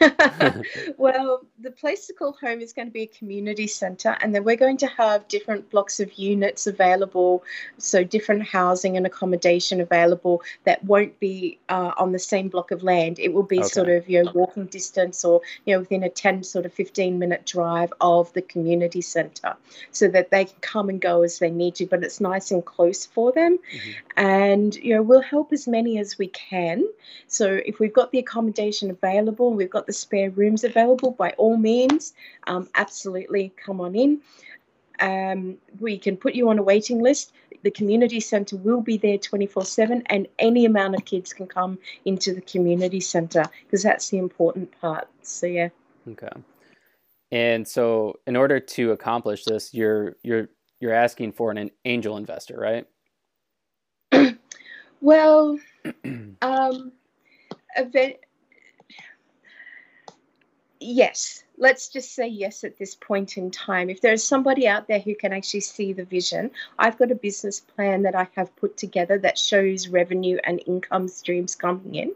well, 0.96 1.42
the 1.60 1.70
place 1.70 2.06
to 2.06 2.12
call 2.12 2.32
home 2.40 2.60
is 2.60 2.72
going 2.72 2.88
to 2.88 2.92
be 2.92 3.02
a 3.02 3.06
community 3.06 3.66
centre, 3.66 4.16
and 4.20 4.34
then 4.34 4.44
we're 4.44 4.56
going 4.56 4.76
to 4.78 4.86
have 4.86 5.26
different 5.28 5.70
blocks 5.70 6.00
of 6.00 6.12
units 6.14 6.66
available, 6.66 7.44
so 7.78 8.04
different 8.04 8.42
housing 8.44 8.96
and 8.96 9.06
accommodation 9.06 9.80
available 9.80 10.42
that 10.64 10.82
won't 10.84 11.18
be 11.20 11.58
uh, 11.68 11.92
on 11.96 12.12
the 12.12 12.18
same 12.18 12.48
block 12.48 12.70
of 12.70 12.82
land. 12.82 13.18
It 13.18 13.32
will 13.32 13.42
be 13.42 13.60
okay. 13.60 13.68
sort 13.68 13.88
of 13.88 14.08
you 14.08 14.22
know 14.22 14.32
walking 14.34 14.66
distance 14.66 15.24
or 15.24 15.40
you 15.64 15.74
know 15.74 15.80
within 15.80 16.02
a 16.02 16.08
ten 16.08 16.42
sort 16.42 16.66
of 16.66 16.72
fifteen 16.72 17.18
minute 17.18 17.46
drive 17.46 17.92
of 18.00 18.32
the 18.32 18.42
community 18.42 19.00
centre, 19.00 19.56
so 19.90 20.08
that 20.08 20.30
they 20.30 20.46
can 20.46 20.56
come 20.60 20.88
and 20.88 21.00
go 21.00 21.22
as 21.22 21.38
they 21.38 21.50
need 21.50 21.74
to. 21.76 21.86
But 21.86 22.04
it's 22.04 22.20
nice 22.20 22.50
and 22.50 22.64
close 22.64 23.06
for 23.06 23.32
them, 23.32 23.58
mm-hmm. 23.58 23.90
and 24.16 24.74
you 24.76 24.94
know 24.94 25.02
we'll 25.02 25.22
help 25.22 25.52
as 25.52 25.68
many 25.68 25.98
as 25.98 26.18
we 26.18 26.28
can. 26.28 26.86
So 27.28 27.60
if 27.64 27.78
we've 27.78 27.92
got 27.92 28.12
the 28.12 28.18
accommodation 28.18 28.90
available, 28.90 29.52
we've 29.54 29.70
got 29.70 29.81
got 29.82 29.88
the 29.88 29.92
spare 29.92 30.30
rooms 30.30 30.62
available, 30.62 31.10
by 31.10 31.30
all 31.38 31.56
means, 31.56 32.14
um, 32.46 32.68
absolutely 32.76 33.52
come 33.56 33.80
on 33.80 33.96
in. 33.96 34.20
Um, 35.00 35.56
we 35.80 35.98
can 35.98 36.16
put 36.16 36.34
you 36.34 36.48
on 36.50 36.58
a 36.60 36.62
waiting 36.62 37.02
list. 37.02 37.32
The 37.64 37.72
community 37.72 38.20
centre 38.20 38.56
will 38.56 38.80
be 38.80 38.96
there 38.96 39.18
24 39.18 39.64
7, 39.64 40.04
and 40.06 40.28
any 40.38 40.64
amount 40.66 40.94
of 40.94 41.04
kids 41.04 41.32
can 41.32 41.48
come 41.48 41.78
into 42.04 42.32
the 42.32 42.40
community 42.42 43.00
centre 43.00 43.44
because 43.64 43.82
that's 43.82 44.08
the 44.10 44.18
important 44.18 44.70
part. 44.80 45.08
So, 45.22 45.46
yeah. 45.46 45.70
Okay. 46.08 46.28
And 47.32 47.66
so, 47.66 48.20
in 48.28 48.36
order 48.36 48.60
to 48.60 48.92
accomplish 48.92 49.44
this, 49.44 49.74
you're 49.74 50.16
you're 50.22 50.48
you're 50.80 50.92
asking 50.92 51.32
for 51.32 51.50
an 51.50 51.70
angel 51.84 52.16
investor, 52.16 52.56
right? 52.56 52.86
well, 55.00 55.58
um, 56.42 56.92
bit, 57.92 58.24
yes 60.82 61.44
let's 61.58 61.88
just 61.88 62.14
say 62.14 62.26
yes 62.26 62.64
at 62.64 62.78
this 62.78 62.94
point 62.94 63.36
in 63.36 63.50
time. 63.50 63.90
If 63.90 64.00
there's 64.00 64.24
somebody 64.24 64.66
out 64.66 64.88
there 64.88 64.98
who 64.98 65.14
can 65.14 65.32
actually 65.32 65.60
see 65.60 65.92
the 65.92 66.04
vision, 66.04 66.50
I've 66.78 66.98
got 66.98 67.10
a 67.10 67.14
business 67.14 67.60
plan 67.60 68.02
that 68.02 68.14
I 68.14 68.28
have 68.36 68.54
put 68.56 68.76
together 68.76 69.18
that 69.18 69.38
shows 69.38 69.88
revenue 69.88 70.38
and 70.44 70.62
income 70.66 71.08
streams 71.08 71.54
coming 71.54 71.94
in. 71.94 72.12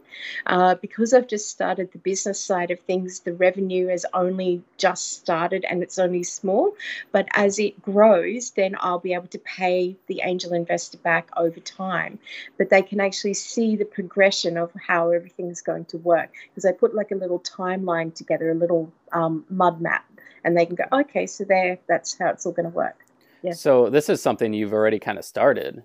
Uh, 0.47 0.75
because 0.77 1.13
I've 1.13 1.29
just 1.29 1.51
started 1.51 1.93
the 1.93 1.99
business 1.99 2.41
side 2.41 2.71
of 2.71 2.81
things, 2.81 3.21
the 3.21 3.35
revenue 3.35 3.89
has 3.89 4.07
only 4.13 4.63
just 4.79 5.13
started 5.13 5.65
and 5.69 5.83
it's 5.83 5.99
only 5.99 6.23
small. 6.23 6.75
But 7.13 7.29
as 7.33 7.59
it 7.59 7.81
grows, 7.83 8.51
then 8.51 8.77
I'll 8.81 8.99
be 8.99 9.15
able 9.15 9.29
to 9.29 9.39
pay 9.39 9.97
the 10.07 10.23
angel 10.25 10.53
investor 10.55 10.99
back 10.99 11.29
over 11.37 11.61
time. 11.61 12.19
But 12.59 12.71
they 12.71 12.83
can 12.83 13.01
actually 13.01 13.35
see 13.35 13.77
the 13.77 13.85
progression 13.85 14.57
of 14.57 14.73
how 14.75 15.11
everything's 15.11 15.63
going 15.63 15.85
to 15.87 15.99
work 15.99 16.31
because 16.49 16.65
I 16.65 16.73
put 16.73 16.95
like 16.95 17.11
a 17.11 17.17
little 17.17 17.41
timeline 17.41 18.15
together, 18.15 18.51
a 18.51 18.55
little 18.55 18.93
um, 19.13 19.45
mud 19.49 19.81
map, 19.81 20.05
and 20.45 20.57
they 20.57 20.67
can 20.67 20.75
go, 20.75 20.85
okay, 20.93 21.27
so 21.27 21.45
there, 21.45 21.79
that's 21.89 22.19
how 22.19 22.31
it's 22.31 22.47
all 22.47 22.53
going 22.53 22.71
to 22.71 22.75
work. 22.75 23.05
Yeah. 23.43 23.53
So 23.53 23.91
this 23.91 24.09
is 24.09 24.21
something 24.21 24.53
you've 24.53 24.73
already 24.73 24.99
kind 24.99 25.19
of 25.19 25.25
started. 25.25 25.83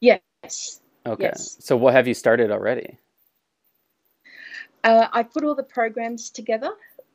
Yes. 0.00 0.80
Okay. 1.04 1.24
Yes. 1.24 1.56
So 1.60 1.76
what 1.76 1.94
have 1.94 2.08
you 2.08 2.14
started 2.14 2.50
already? 2.50 2.98
Uh, 4.84 5.08
I 5.12 5.22
put 5.22 5.44
all 5.44 5.54
the 5.54 5.62
programs 5.62 6.30
together. 6.30 6.70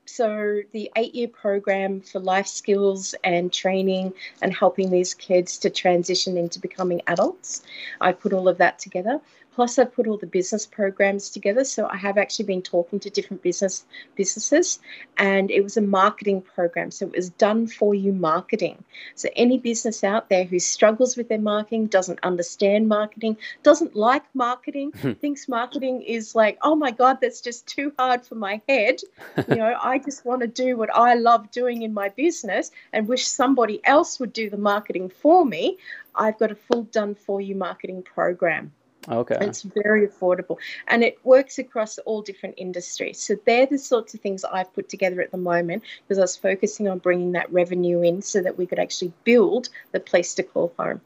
So 0.06 0.62
the 0.74 0.92
eight-year 0.98 1.30
program 1.30 2.02
for 2.02 2.20
life 2.20 2.48
skills 2.48 3.16
and 3.24 3.54
training 3.54 4.14
and 4.42 4.54
helping 4.54 4.90
these 4.90 5.14
kids 5.14 5.58
to 5.60 5.70
transition 5.70 6.38
into 6.38 6.60
becoming 6.60 7.02
adults. 7.08 7.62
I 8.02 8.12
put 8.12 8.34
all 8.34 8.50
of 8.50 8.58
that 8.58 8.80
together. 8.80 9.22
Plus, 9.54 9.78
I 9.78 9.84
put 9.84 10.08
all 10.08 10.18
the 10.18 10.28
business 10.28 10.66
programs 10.66 11.30
together. 11.30 11.66
So 11.66 11.86
I 11.88 11.98
have 11.98 12.18
actually 12.18 12.46
been 12.46 12.62
talking 12.62 13.02
to 13.02 13.10
different 13.10 13.44
business 13.44 13.86
businesses, 14.16 14.80
and 15.18 15.52
it 15.52 15.62
was 15.62 15.76
a 15.76 15.82
marketing 15.82 16.42
program. 16.42 16.90
So 16.90 17.08
it 17.08 17.16
was 17.16 17.30
done 17.32 17.68
for 17.68 17.94
you 17.94 18.14
marketing. 18.14 18.84
So 19.16 19.28
any 19.36 19.58
business 19.58 20.04
out 20.06 20.30
there 20.30 20.46
who 20.46 20.60
struggles 20.60 21.18
with 21.18 21.28
their 21.28 21.40
marketing, 21.40 21.88
doesn't 21.88 22.20
understand 22.24 22.88
marketing, 22.88 23.36
doesn't 23.62 23.96
like 23.96 24.24
marketing, 24.34 24.92
hmm. 25.02 25.12
thinks 25.14 25.50
marketing 25.50 26.02
is 26.02 26.34
like, 26.34 26.58
oh 26.62 26.76
my 26.76 26.92
god, 26.92 27.20
that's 27.22 27.42
just 27.42 27.68
too 27.68 27.92
hard 28.00 28.26
for 28.26 28.36
my 28.36 28.62
head. 28.70 29.02
you 29.50 29.56
know, 29.56 29.78
I 29.82 30.00
just 30.00 30.26
want 30.26 30.42
to 30.42 30.48
do 30.48 30.78
what 30.78 30.96
I 30.96 31.16
love 31.16 31.52
doing 31.52 31.82
in 31.82 31.94
my 31.94 32.10
business, 32.10 32.72
and 32.94 33.08
wish 33.08 33.28
somebody 33.28 33.82
else 33.84 34.20
would 34.20 34.32
do 34.32 34.50
the 34.50 34.58
marketing 34.58 35.10
for 35.10 35.46
me. 35.46 35.78
I've 36.16 36.40
got 36.40 36.52
a 36.52 36.56
full 36.56 36.84
done 36.84 37.16
for 37.16 37.42
you 37.42 37.56
marketing 37.56 38.04
program. 38.04 38.72
Okay. 39.10 39.38
It's 39.42 39.64
very 39.64 40.08
affordable 40.08 40.58
and 40.88 41.04
it 41.04 41.18
works 41.24 41.58
across 41.58 41.98
all 42.00 42.22
different 42.22 42.56
industries. 42.58 43.20
So 43.20 43.36
they're 43.46 43.66
the 43.66 43.78
sorts 43.78 44.14
of 44.14 44.20
things 44.20 44.44
I've 44.44 44.72
put 44.74 44.90
together 44.90 45.22
at 45.22 45.32
the 45.32 45.38
moment 45.38 45.84
because 46.08 46.20
I 46.20 46.22
was 46.22 46.36
focusing 46.36 46.88
on 46.88 47.00
bringing 47.00 47.32
that 47.32 47.52
revenue 47.52 48.02
in 48.02 48.22
so 48.22 48.42
that 48.42 48.58
we 48.58 48.68
could 48.68 48.80
actually 48.80 49.12
build 49.24 49.70
the 49.92 50.00
place 50.00 50.36
to 50.36 50.44
call 50.44 50.74
home. 50.78 51.02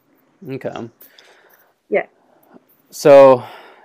Okay. 0.50 0.90
Yeah. 1.90 2.08
So 2.90 3.44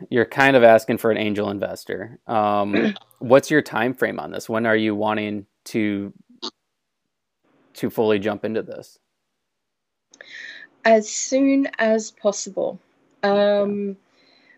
you're 0.08 0.24
kind 0.24 0.56
of 0.56 0.64
asking 0.64 0.98
for 0.98 1.10
an 1.10 1.18
angel 1.18 1.50
investor. 1.50 2.18
Um, 2.26 2.94
what's 3.18 3.50
your 3.50 3.62
time 3.62 3.94
frame 3.94 4.18
on 4.18 4.32
this? 4.32 4.48
When 4.48 4.66
are 4.66 4.76
you 4.76 4.94
wanting 4.94 5.46
to 5.66 6.12
to 7.74 7.90
fully 7.90 8.18
jump 8.18 8.44
into 8.44 8.62
this? 8.62 8.98
As 10.84 11.08
soon 11.08 11.68
as 11.78 12.10
possible. 12.10 12.80
Um, 13.22 13.96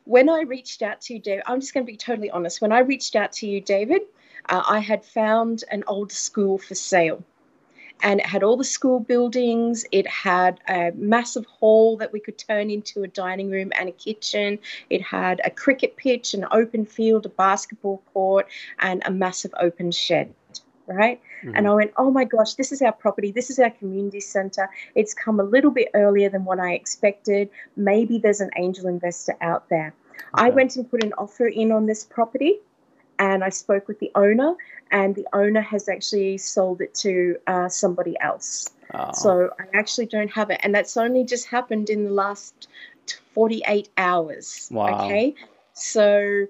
when 0.05 0.29
I 0.29 0.43
reached 0.43 0.83
out 0.83 1.01
to 1.03 1.15
you, 1.15 1.21
David, 1.21 1.45
I'm 1.47 1.61
just 1.61 1.75
going 1.75 1.87
to 1.87 1.91
be 1.91 1.97
totally 1.97 2.31
honest. 2.31 2.61
When 2.61 2.73
I 2.73 2.81
reached 2.81 3.17
out 3.17 3.33
to 3.35 3.47
you, 3.47 3.61
David, 3.61 4.03
uh, 4.49 4.63
I 4.69 4.81
had 4.81 5.05
found 5.05 5.65
an 5.71 5.85
old 5.87 6.11
school 6.11 6.59
for 6.59 6.75
sale. 6.75 7.23
And 8.05 8.19
it 8.19 8.27
had 8.27 8.43
all 8.43 8.57
the 8.57 8.65
school 8.65 8.99
buildings. 8.99 9.85
It 9.93 10.09
had 10.09 10.59
a 10.69 10.91
massive 10.97 11.47
hall 11.47 11.97
that 11.99 12.13
we 12.13 12.19
could 12.19 12.37
turn 12.37 12.69
into 12.69 13.05
a 13.05 13.09
dining 13.09 13.49
room 13.49 13.71
and 13.79 13.89
a 13.89 13.93
kitchen. 13.93 14.59
It 14.91 15.03
had 15.03 15.41
a 15.45 15.51
cricket 15.51 15.97
pitch, 15.97 16.35
an 16.35 16.45
open 16.51 16.85
field, 16.85 17.27
a 17.27 17.29
basketball 17.29 18.03
court, 18.13 18.49
and 18.81 19.03
a 19.05 19.11
massive 19.13 19.55
open 19.61 19.93
shed 19.93 20.35
right? 20.95 21.21
Mm-hmm. 21.43 21.57
And 21.57 21.69
I 21.69 21.75
went, 21.75 21.93
oh 21.97 22.11
my 22.11 22.25
gosh, 22.25 22.55
this 22.55 22.73
is 22.73 22.83
our 22.83 22.93
property. 22.93 23.33
This 23.33 23.51
is 23.51 23.59
our 23.59 23.71
community 23.71 24.21
center. 24.21 24.69
It's 24.95 25.15
come 25.15 25.41
a 25.41 25.45
little 25.45 25.71
bit 25.71 25.89
earlier 25.95 26.29
than 26.29 26.45
what 26.45 26.61
I 26.61 26.73
expected. 26.73 27.51
Maybe 27.77 28.19
there's 28.19 28.41
an 28.41 28.51
angel 28.57 28.87
investor 28.87 29.37
out 29.41 29.69
there. 29.69 29.95
Okay. 30.35 30.47
I 30.47 30.51
went 30.51 30.77
and 30.77 30.91
put 30.91 31.03
an 31.03 31.13
offer 31.19 31.47
in 31.47 31.73
on 31.73 31.87
this 31.87 32.05
property 32.05 32.61
and 33.19 33.45
I 33.45 33.51
spoke 33.51 33.87
with 33.87 34.01
the 34.01 34.11
owner, 34.17 34.55
and 34.91 35.15
the 35.15 35.27
owner 35.33 35.61
has 35.61 35.89
actually 35.89 36.39
sold 36.39 36.81
it 36.81 36.93
to 36.97 37.37
uh, 37.47 37.69
somebody 37.69 38.19
else. 38.21 38.69
Oh. 38.95 39.13
So 39.13 39.51
I 39.61 39.79
actually 39.79 40.07
don't 40.07 40.31
have 40.33 40.51
it. 40.51 40.61
And 40.63 40.75
that's 40.75 40.97
only 40.97 41.25
just 41.25 41.47
happened 41.47 41.89
in 41.89 42.05
the 42.05 42.11
last 42.11 42.69
48 43.35 43.89
hours. 43.97 44.69
Wow. 44.73 45.07
Okay. 45.07 45.35
So 45.73 46.47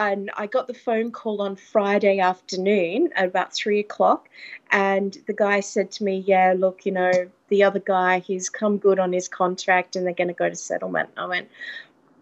and 0.00 0.30
I 0.34 0.46
got 0.46 0.66
the 0.66 0.74
phone 0.74 1.12
call 1.12 1.42
on 1.42 1.56
Friday 1.56 2.20
afternoon 2.20 3.10
at 3.14 3.26
about 3.26 3.52
three 3.52 3.80
o'clock, 3.80 4.30
and 4.70 5.16
the 5.26 5.34
guy 5.34 5.60
said 5.60 5.90
to 5.92 6.04
me, 6.04 6.24
"Yeah, 6.26 6.54
look, 6.56 6.86
you 6.86 6.92
know, 6.92 7.12
the 7.48 7.62
other 7.62 7.80
guy, 7.80 8.20
he's 8.20 8.48
come 8.48 8.78
good 8.78 8.98
on 8.98 9.12
his 9.12 9.28
contract, 9.28 9.96
and 9.96 10.06
they're 10.06 10.14
going 10.14 10.28
to 10.28 10.34
go 10.34 10.48
to 10.48 10.56
settlement." 10.56 11.10
I 11.18 11.26
went, 11.26 11.48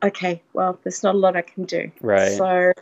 okay, 0.02 0.42
well, 0.52 0.76
there's 0.82 1.04
not 1.04 1.14
a 1.14 1.18
lot 1.18 1.36
I 1.36 1.42
can 1.42 1.64
do. 1.64 1.90
Right. 2.00 2.32
So, 2.32 2.72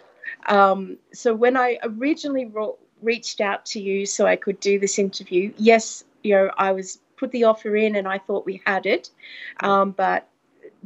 um, 0.46 0.96
so 1.12 1.34
when 1.34 1.58
I 1.58 1.78
originally 1.82 2.46
ro- 2.46 2.78
reached 3.02 3.42
out 3.42 3.66
to 3.66 3.80
you 3.80 4.06
so 4.06 4.26
I 4.26 4.36
could 4.36 4.58
do 4.60 4.78
this 4.78 4.98
interview, 4.98 5.52
yes, 5.58 6.04
you 6.22 6.34
know, 6.34 6.50
I 6.56 6.72
was 6.72 6.98
put 7.16 7.32
the 7.32 7.44
offer 7.44 7.76
in 7.76 7.96
and 7.96 8.08
I 8.08 8.18
thought 8.18 8.46
we 8.46 8.62
had 8.64 8.86
it, 8.86 9.10
um, 9.60 9.90
but 9.90 10.26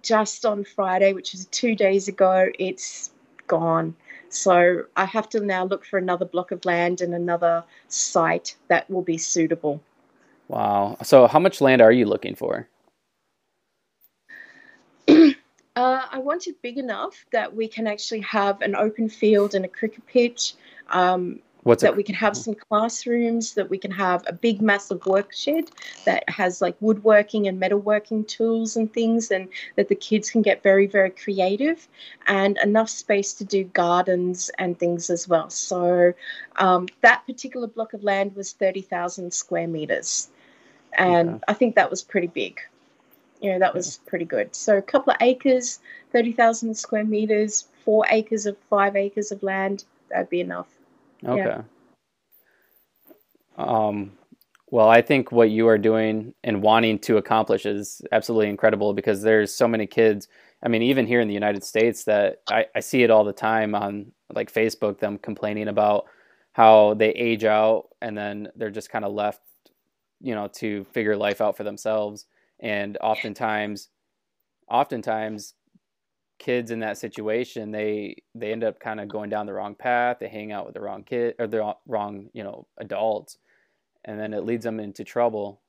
just 0.03 0.45
on 0.45 0.65
Friday, 0.65 1.13
which 1.13 1.33
is 1.35 1.47
two 1.47 1.77
days 1.77 2.09
ago, 2.09 2.49
it's 2.59 3.11
gone. 3.51 3.95
So 4.29 4.85
I 4.97 5.05
have 5.07 5.29
to 5.31 5.41
now 5.41 5.65
look 5.65 5.85
for 5.85 5.99
another 5.99 6.25
block 6.25 6.53
of 6.53 6.65
land 6.65 7.01
and 7.01 7.13
another 7.13 7.65
site 7.89 8.55
that 8.69 8.89
will 8.89 9.03
be 9.03 9.19
suitable. 9.19 9.83
Wow. 10.47 10.97
So 11.03 11.27
how 11.27 11.41
much 11.41 11.61
land 11.61 11.83
are 11.83 11.93
you 11.93 12.07
looking 12.07 12.37
for? 12.37 12.69
Uh, 15.77 16.05
I 16.11 16.19
want 16.19 16.49
it 16.49 16.61
big 16.63 16.79
enough 16.79 17.25
that 17.31 17.55
we 17.55 17.69
can 17.69 17.87
actually 17.87 18.21
have 18.23 18.61
an 18.61 18.75
open 18.75 19.09
field 19.09 19.55
and 19.55 19.65
a 19.65 19.69
cricket 19.69 20.05
pitch. 20.05 20.55
Um, 20.91 21.39
What's 21.63 21.83
that 21.83 21.93
a, 21.93 21.97
we 21.97 22.03
can 22.03 22.15
have 22.15 22.37
some 22.37 22.55
classrooms, 22.55 23.55
that 23.55 23.69
we 23.69 23.77
can 23.77 23.91
have 23.91 24.25
a 24.27 24.33
big, 24.33 24.63
massive 24.63 25.05
work 25.05 25.33
shed 25.33 25.71
that 26.07 26.29
has 26.29 26.63
like 26.63 26.77
woodworking 26.81 27.47
and 27.47 27.61
metalworking 27.61 28.27
tools 28.27 28.77
and 28.77 28.93
things, 28.93 29.31
and 29.31 29.49
that 29.77 29.89
the 29.89 29.95
kids 29.95 30.31
can 30.31 30.43
get 30.43 30.63
very, 30.63 30.87
very 30.87 31.11
creative, 31.11 31.87
and 32.27 32.57
enough 32.59 32.89
space 32.89 33.35
to 33.35 33.45
do 33.45 33.65
gardens 33.65 34.51
and 34.59 34.79
things 34.79 35.11
as 35.11 35.29
well. 35.29 35.51
So 35.51 36.15
um, 36.57 36.89
that 37.03 37.27
particular 37.27 37.67
block 37.67 37.93
of 37.93 38.03
land 38.03 38.35
was 38.35 38.53
30,000 38.53 39.33
square 39.33 39.69
meters, 39.69 40.31
and 40.95 41.31
Okay. 41.31 41.45
I 41.49 41.53
think 41.53 41.75
that 41.75 41.91
was 41.91 42.03
pretty 42.03 42.29
big. 42.29 42.61
You 43.43 43.53
know, 43.53 43.59
that 43.59 43.75
was 43.75 44.01
pretty 44.07 44.27
good. 44.27 44.55
So 44.55 44.77
a 44.77 44.83
couple 44.83 45.13
of 45.13 45.17
acres, 45.23 45.79
30,000 46.13 46.75
square 46.75 47.05
meters, 47.05 47.69
four 47.85 48.05
acres 48.11 48.45
of 48.45 48.57
five 48.69 48.97
acres 48.97 49.33
of 49.33 49.43
land, 49.43 49.85
that'd 50.11 50.29
be 50.29 50.41
enough. 50.41 50.80
Okay. 51.27 51.61
Um, 53.59 54.13
well, 54.71 54.89
I 54.89 55.03
think 55.03 55.33
what 55.33 55.51
you 55.51 55.67
are 55.69 55.79
doing 55.79 56.33
and 56.45 56.63
wanting 56.63 56.99
to 57.01 57.17
accomplish 57.17 57.67
is 57.67 58.03
absolutely 58.13 58.49
incredible 58.49 58.95
because 58.95 59.21
there's 59.21 59.53
so 59.53 59.67
many 59.67 59.87
kids. 59.87 60.29
I 60.63 60.69
mean, 60.69 60.83
even 60.83 61.07
here 61.07 61.21
in 61.21 61.29
the 61.29 61.35
United 61.35 61.65
States, 61.65 62.05
that 62.05 62.43
I, 62.49 62.67
I 62.75 62.81
see 62.81 63.03
it 63.03 63.11
all 63.11 63.25
the 63.25 63.33
time 63.33 63.75
on 63.75 64.13
like 64.33 64.53
Facebook, 64.53 65.01
them 65.01 65.19
complaining 65.19 65.69
about 65.69 66.05
how 66.53 66.95
they 66.95 67.11
age 67.11 67.45
out 67.45 67.89
and 68.01 68.17
then 68.17 68.49
they're 68.57 68.71
just 68.71 68.91
kind 68.91 69.05
of 69.05 69.13
left, 69.13 69.41
you 70.21 70.35
know, 70.35 70.49
to 70.55 70.85
figure 70.93 71.17
life 71.17 71.41
out 71.41 71.57
for 71.57 71.65
themselves. 71.65 72.27
And 72.61 72.97
oftentimes, 73.01 73.89
oftentimes, 74.69 75.55
kids 76.41 76.71
in 76.71 76.81
that 76.81 76.99
situation 76.99 77.71
they 77.71 78.17
they 78.35 78.51
end 78.51 78.65
up 78.65 78.81
kind 78.81 78.99
of 78.99 79.07
going 79.07 79.31
down 79.31 79.47
the 79.47 79.53
wrong 79.53 79.75
path 79.75 80.17
they 80.19 80.29
hang 80.29 80.51
out 80.51 80.65
with 80.65 80.75
the 80.75 80.81
wrong 80.81 81.05
kid 81.05 81.35
or 81.39 81.47
the 81.47 81.75
wrong 81.87 82.29
you 82.33 82.43
know 82.43 82.67
adults 82.79 83.39
and 84.05 84.19
then 84.19 84.33
it 84.35 84.45
leads 84.45 84.65
them 84.65 84.81
into 84.81 85.05
trouble 85.05 85.61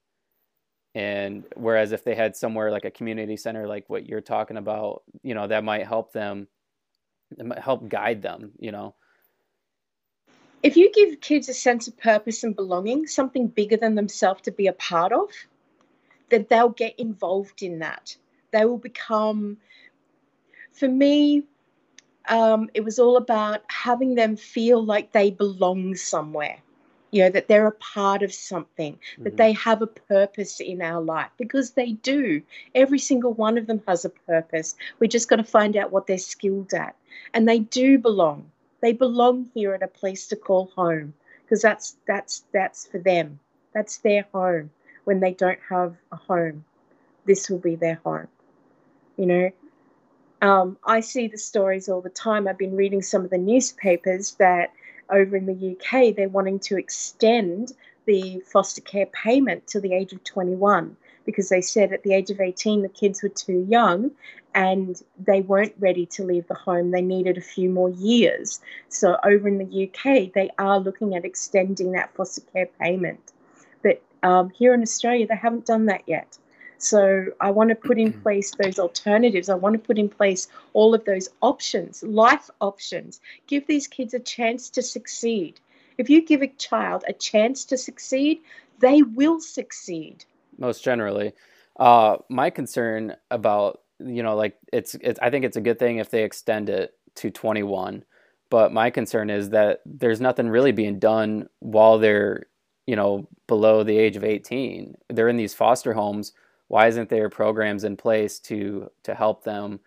and 0.96 1.44
whereas 1.56 1.92
if 1.92 2.04
they 2.04 2.16
had 2.16 2.36
somewhere 2.36 2.72
like 2.72 2.86
a 2.86 2.92
community 2.92 3.38
center 3.38 3.68
like 3.68 3.84
what 3.90 4.08
you're 4.08 4.22
talking 4.22 4.58
about 4.58 5.04
you 5.22 5.36
know 5.36 5.46
that 5.46 5.64
might 5.64 5.86
help 5.86 6.14
them 6.14 6.48
it 7.38 7.46
might 7.46 7.60
help 7.60 7.88
guide 7.90 8.22
them 8.22 8.52
you 8.58 8.72
know 8.72 8.96
if 10.64 10.78
you 10.78 10.92
give 10.92 11.22
kids 11.22 11.50
a 11.50 11.54
sense 11.54 11.88
of 11.88 11.98
purpose 11.98 12.44
and 12.44 12.56
belonging, 12.56 13.08
something 13.08 13.48
bigger 13.48 13.78
than 13.78 13.96
themselves 13.96 14.42
to 14.44 14.52
be 14.52 14.68
a 14.68 14.74
part 14.74 15.12
of, 15.12 15.30
then 16.30 16.46
they'll 16.50 16.70
get 16.70 17.00
involved 17.00 17.64
in 17.64 17.80
that. 17.80 18.16
They 18.52 18.66
will 18.66 18.78
become, 18.78 19.58
for 20.74 20.88
me, 20.88 21.44
um, 22.28 22.70
it 22.74 22.84
was 22.84 23.00
all 23.00 23.18
about 23.18 23.62
having 23.70 24.16
them 24.16 24.36
feel 24.36 24.84
like 24.84 25.12
they 25.12 25.32
belong 25.32 25.96
somewhere. 25.96 26.60
You 27.12 27.24
know, 27.24 27.30
that 27.30 27.48
they're 27.48 27.68
a 27.68 27.72
part 27.72 28.24
of 28.24 28.34
something, 28.34 28.98
that 29.24 29.36
Mhm. 29.36 29.38
they 29.38 29.52
have 29.54 29.82
a 29.82 29.88
purpose 29.88 30.60
in 30.60 30.82
our 30.82 31.02
life 31.02 31.32
because 31.38 31.72
they 31.72 31.94
do. 31.94 32.42
Every 32.74 33.00
single 33.00 33.34
one 33.34 33.58
of 33.58 33.68
them 33.68 33.82
has 33.88 34.06
a 34.06 34.10
purpose. 34.10 34.76
We 35.00 35.08
just 35.08 35.28
got 35.30 35.38
to 35.38 35.44
find 35.44 35.76
out 35.78 35.92
what 35.92 36.08
they're 36.08 36.18
skilled 36.18 36.74
at. 36.74 36.96
And 37.34 37.48
they 37.48 37.60
do 37.60 37.98
belong 37.98 38.52
they 38.82 38.94
belong 38.94 39.50
here 39.54 39.74
at 39.74 39.84
a 39.84 39.88
place 39.88 40.28
to 40.28 40.36
call 40.36 40.66
home 40.76 41.14
because 41.44 41.62
that's 41.62 41.98
that's 42.08 42.44
that's 42.52 42.88
for 42.88 42.98
them 43.00 43.40
that's 43.74 43.98
their 44.00 44.26
home 44.34 44.70
when 45.06 45.20
they 45.20 45.34
don't 45.34 45.60
have 45.70 45.96
a 46.12 46.16
home 46.16 46.66
this 47.26 47.50
will 47.50 47.60
be 47.60 47.76
their 47.76 48.00
home 48.04 48.28
you 49.18 49.26
know 49.26 49.52
um, 50.42 50.78
i 50.86 51.00
see 51.00 51.28
the 51.28 51.38
stories 51.38 51.90
all 51.90 52.02
the 52.02 52.10
time 52.10 52.48
i've 52.48 52.58
been 52.58 52.76
reading 52.76 53.02
some 53.02 53.24
of 53.24 53.30
the 53.30 53.38
newspapers 53.38 54.34
that 54.36 54.72
over 55.10 55.36
in 55.36 55.46
the 55.46 55.76
uk 55.76 56.16
they're 56.16 56.30
wanting 56.30 56.60
to 56.60 56.78
extend 56.78 57.74
the 58.06 58.42
foster 58.46 58.82
care 58.82 59.06
payment 59.08 59.68
to 59.68 59.80
the 59.80 59.94
age 59.94 60.12
of 60.14 60.24
21 60.24 60.96
because 61.26 61.50
they 61.50 61.62
said 61.62 61.94
at 61.94 62.04
the 62.04 62.14
age 62.14 62.30
of 62.30 62.42
18 62.42 62.82
the 62.82 62.90
kids 62.90 63.22
were 63.22 63.30
too 63.30 63.66
young 63.70 64.12
and 64.54 65.02
they 65.18 65.42
weren't 65.42 65.74
ready 65.80 66.06
to 66.06 66.24
leave 66.24 66.48
the 66.48 66.56
home. 66.56 66.92
They 66.92 67.02
needed 67.02 67.38
a 67.38 67.42
few 67.42 67.70
more 67.70 67.90
years. 67.90 68.60
So, 68.90 69.18
over 69.24 69.48
in 69.48 69.58
the 69.58 69.88
UK, 69.88 70.34
they 70.34 70.50
are 70.58 70.80
looking 70.80 71.16
at 71.16 71.26
extending 71.26 71.94
that 71.94 72.14
foster 72.16 72.42
care 72.54 72.68
payment. 72.80 73.32
But 73.82 74.02
um, 74.24 74.50
here 74.50 74.74
in 74.74 74.82
Australia, 74.82 75.28
they 75.28 75.36
haven't 75.36 75.66
done 75.66 75.86
that 75.86 76.04
yet. 76.06 76.38
So, 76.84 77.28
I 77.42 77.52
want 77.52 77.70
to 77.70 77.76
put 77.76 78.00
in 78.00 78.14
place 78.14 78.56
those 78.56 78.80
alternatives. 78.80 79.50
I 79.50 79.56
want 79.56 79.74
to 79.74 79.80
put 79.80 79.98
in 80.00 80.10
place 80.10 80.48
all 80.74 80.94
of 80.96 81.06
those 81.06 81.30
options, 81.42 82.04
life 82.04 82.50
options. 82.62 83.22
Give 83.48 83.66
these 83.68 83.88
kids 83.88 84.14
a 84.14 84.20
chance 84.20 84.70
to 84.72 84.82
succeed. 84.82 85.60
If 85.98 86.10
you 86.10 86.26
give 86.26 86.42
a 86.42 86.48
child 86.48 87.04
a 87.08 87.14
chance 87.14 87.66
to 87.66 87.78
succeed, 87.78 88.42
they 88.80 89.04
will 89.04 89.40
succeed. 89.40 90.26
most 90.58 90.84
generally 90.84 91.34
uh 91.80 92.18
my 92.30 92.50
concern 92.50 93.16
about 93.32 93.82
you 94.00 94.24
know 94.24 94.36
like 94.36 94.58
it's 94.74 94.96
it's 95.02 95.20
i 95.22 95.30
think 95.30 95.46
it's 95.46 95.58
a 95.58 95.62
good 95.62 95.80
thing 95.80 95.98
if 95.98 96.10
they 96.10 96.24
extend 96.24 96.70
it 96.70 96.94
to 97.16 97.30
21 97.32 98.04
but 98.50 98.74
my 98.74 98.90
concern 98.90 99.30
is 99.30 99.50
that 99.52 99.82
there's 99.86 100.22
nothing 100.22 100.50
really 100.50 100.72
being 100.74 101.00
done 101.00 101.48
while 101.60 101.98
they're 102.00 102.46
you 102.88 102.96
know 102.96 103.28
below 103.48 103.84
the 103.84 103.98
age 103.98 104.16
of 104.18 104.24
18 104.24 104.96
they're 105.10 105.30
in 105.30 105.38
these 105.38 105.54
foster 105.54 105.94
homes 105.94 106.34
why 106.72 106.88
isn't 106.88 107.10
there 107.10 107.30
programs 107.30 107.84
in 107.84 107.98
place 107.98 108.40
to 108.40 108.90
to 109.04 109.14
help 109.14 109.44
them 109.44 109.82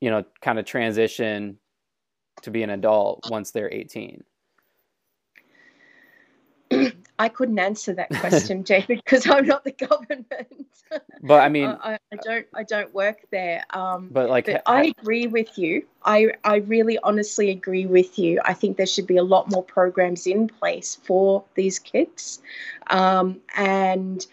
you 0.00 0.10
know 0.10 0.24
kind 0.40 0.58
of 0.58 0.64
transition 0.64 1.58
to 2.40 2.50
be 2.50 2.62
an 2.62 2.70
adult 2.70 3.30
once 3.30 3.50
they're 3.50 3.72
18 3.72 4.24
I 7.18 7.28
couldn't 7.28 7.58
answer 7.58 7.92
that 7.94 8.08
question, 8.08 8.62
David, 8.74 9.02
because 9.04 9.28
I'm 9.28 9.44
not 9.44 9.64
the 9.64 9.72
government. 9.72 10.32
but 11.22 11.40
i 11.40 11.48
mean 11.48 11.66
I, 11.66 11.98
I 12.12 12.16
don't 12.22 12.46
I 12.54 12.62
don't 12.62 12.94
work 12.94 13.18
there. 13.30 13.64
Um, 13.70 14.08
but 14.10 14.30
like 14.30 14.46
but 14.46 14.62
I 14.66 14.94
agree 14.98 15.26
with 15.26 15.58
you. 15.58 15.84
I 16.04 16.28
I 16.44 16.56
really 16.56 16.98
honestly 17.02 17.50
agree 17.50 17.86
with 17.86 18.18
you. 18.18 18.40
I 18.44 18.54
think 18.54 18.76
there 18.76 18.86
should 18.86 19.06
be 19.06 19.18
a 19.18 19.22
lot 19.22 19.50
more 19.50 19.62
programs 19.62 20.26
in 20.26 20.48
place 20.48 20.98
for 21.02 21.44
these 21.56 21.78
kids, 21.78 22.40
um, 22.86 23.40
and 23.54 24.26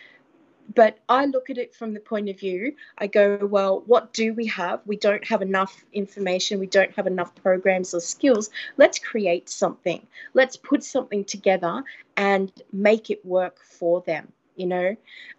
but 0.74 1.00
I 1.08 1.26
look 1.26 1.50
at 1.50 1.58
it 1.58 1.74
from 1.74 1.94
the 1.94 2.00
point 2.00 2.30
of 2.30 2.40
view. 2.40 2.76
I 2.98 3.08
go, 3.08 3.40
well, 3.42 3.84
what 3.86 4.14
do 4.14 4.34
we 4.34 4.48
have? 4.48 4.82
We 4.86 4.98
don't 4.98 5.26
have 5.28 5.42
enough 5.42 5.84
information. 5.94 6.60
We 6.60 6.68
don't 6.68 6.94
have 6.96 7.08
enough 7.08 7.34
programs 7.36 7.94
or 7.94 8.00
skills. 8.00 8.50
Let's 8.78 9.00
create 9.00 9.50
something. 9.50 10.06
Let's 10.34 10.58
put 10.58 10.84
something 10.84 11.24
together 11.24 11.84
and 12.16 12.52
make 12.72 13.10
it 13.10 13.26
work 13.26 13.60
for 13.64 14.02
them. 14.02 14.32
You 14.56 14.66
know, 14.66 14.96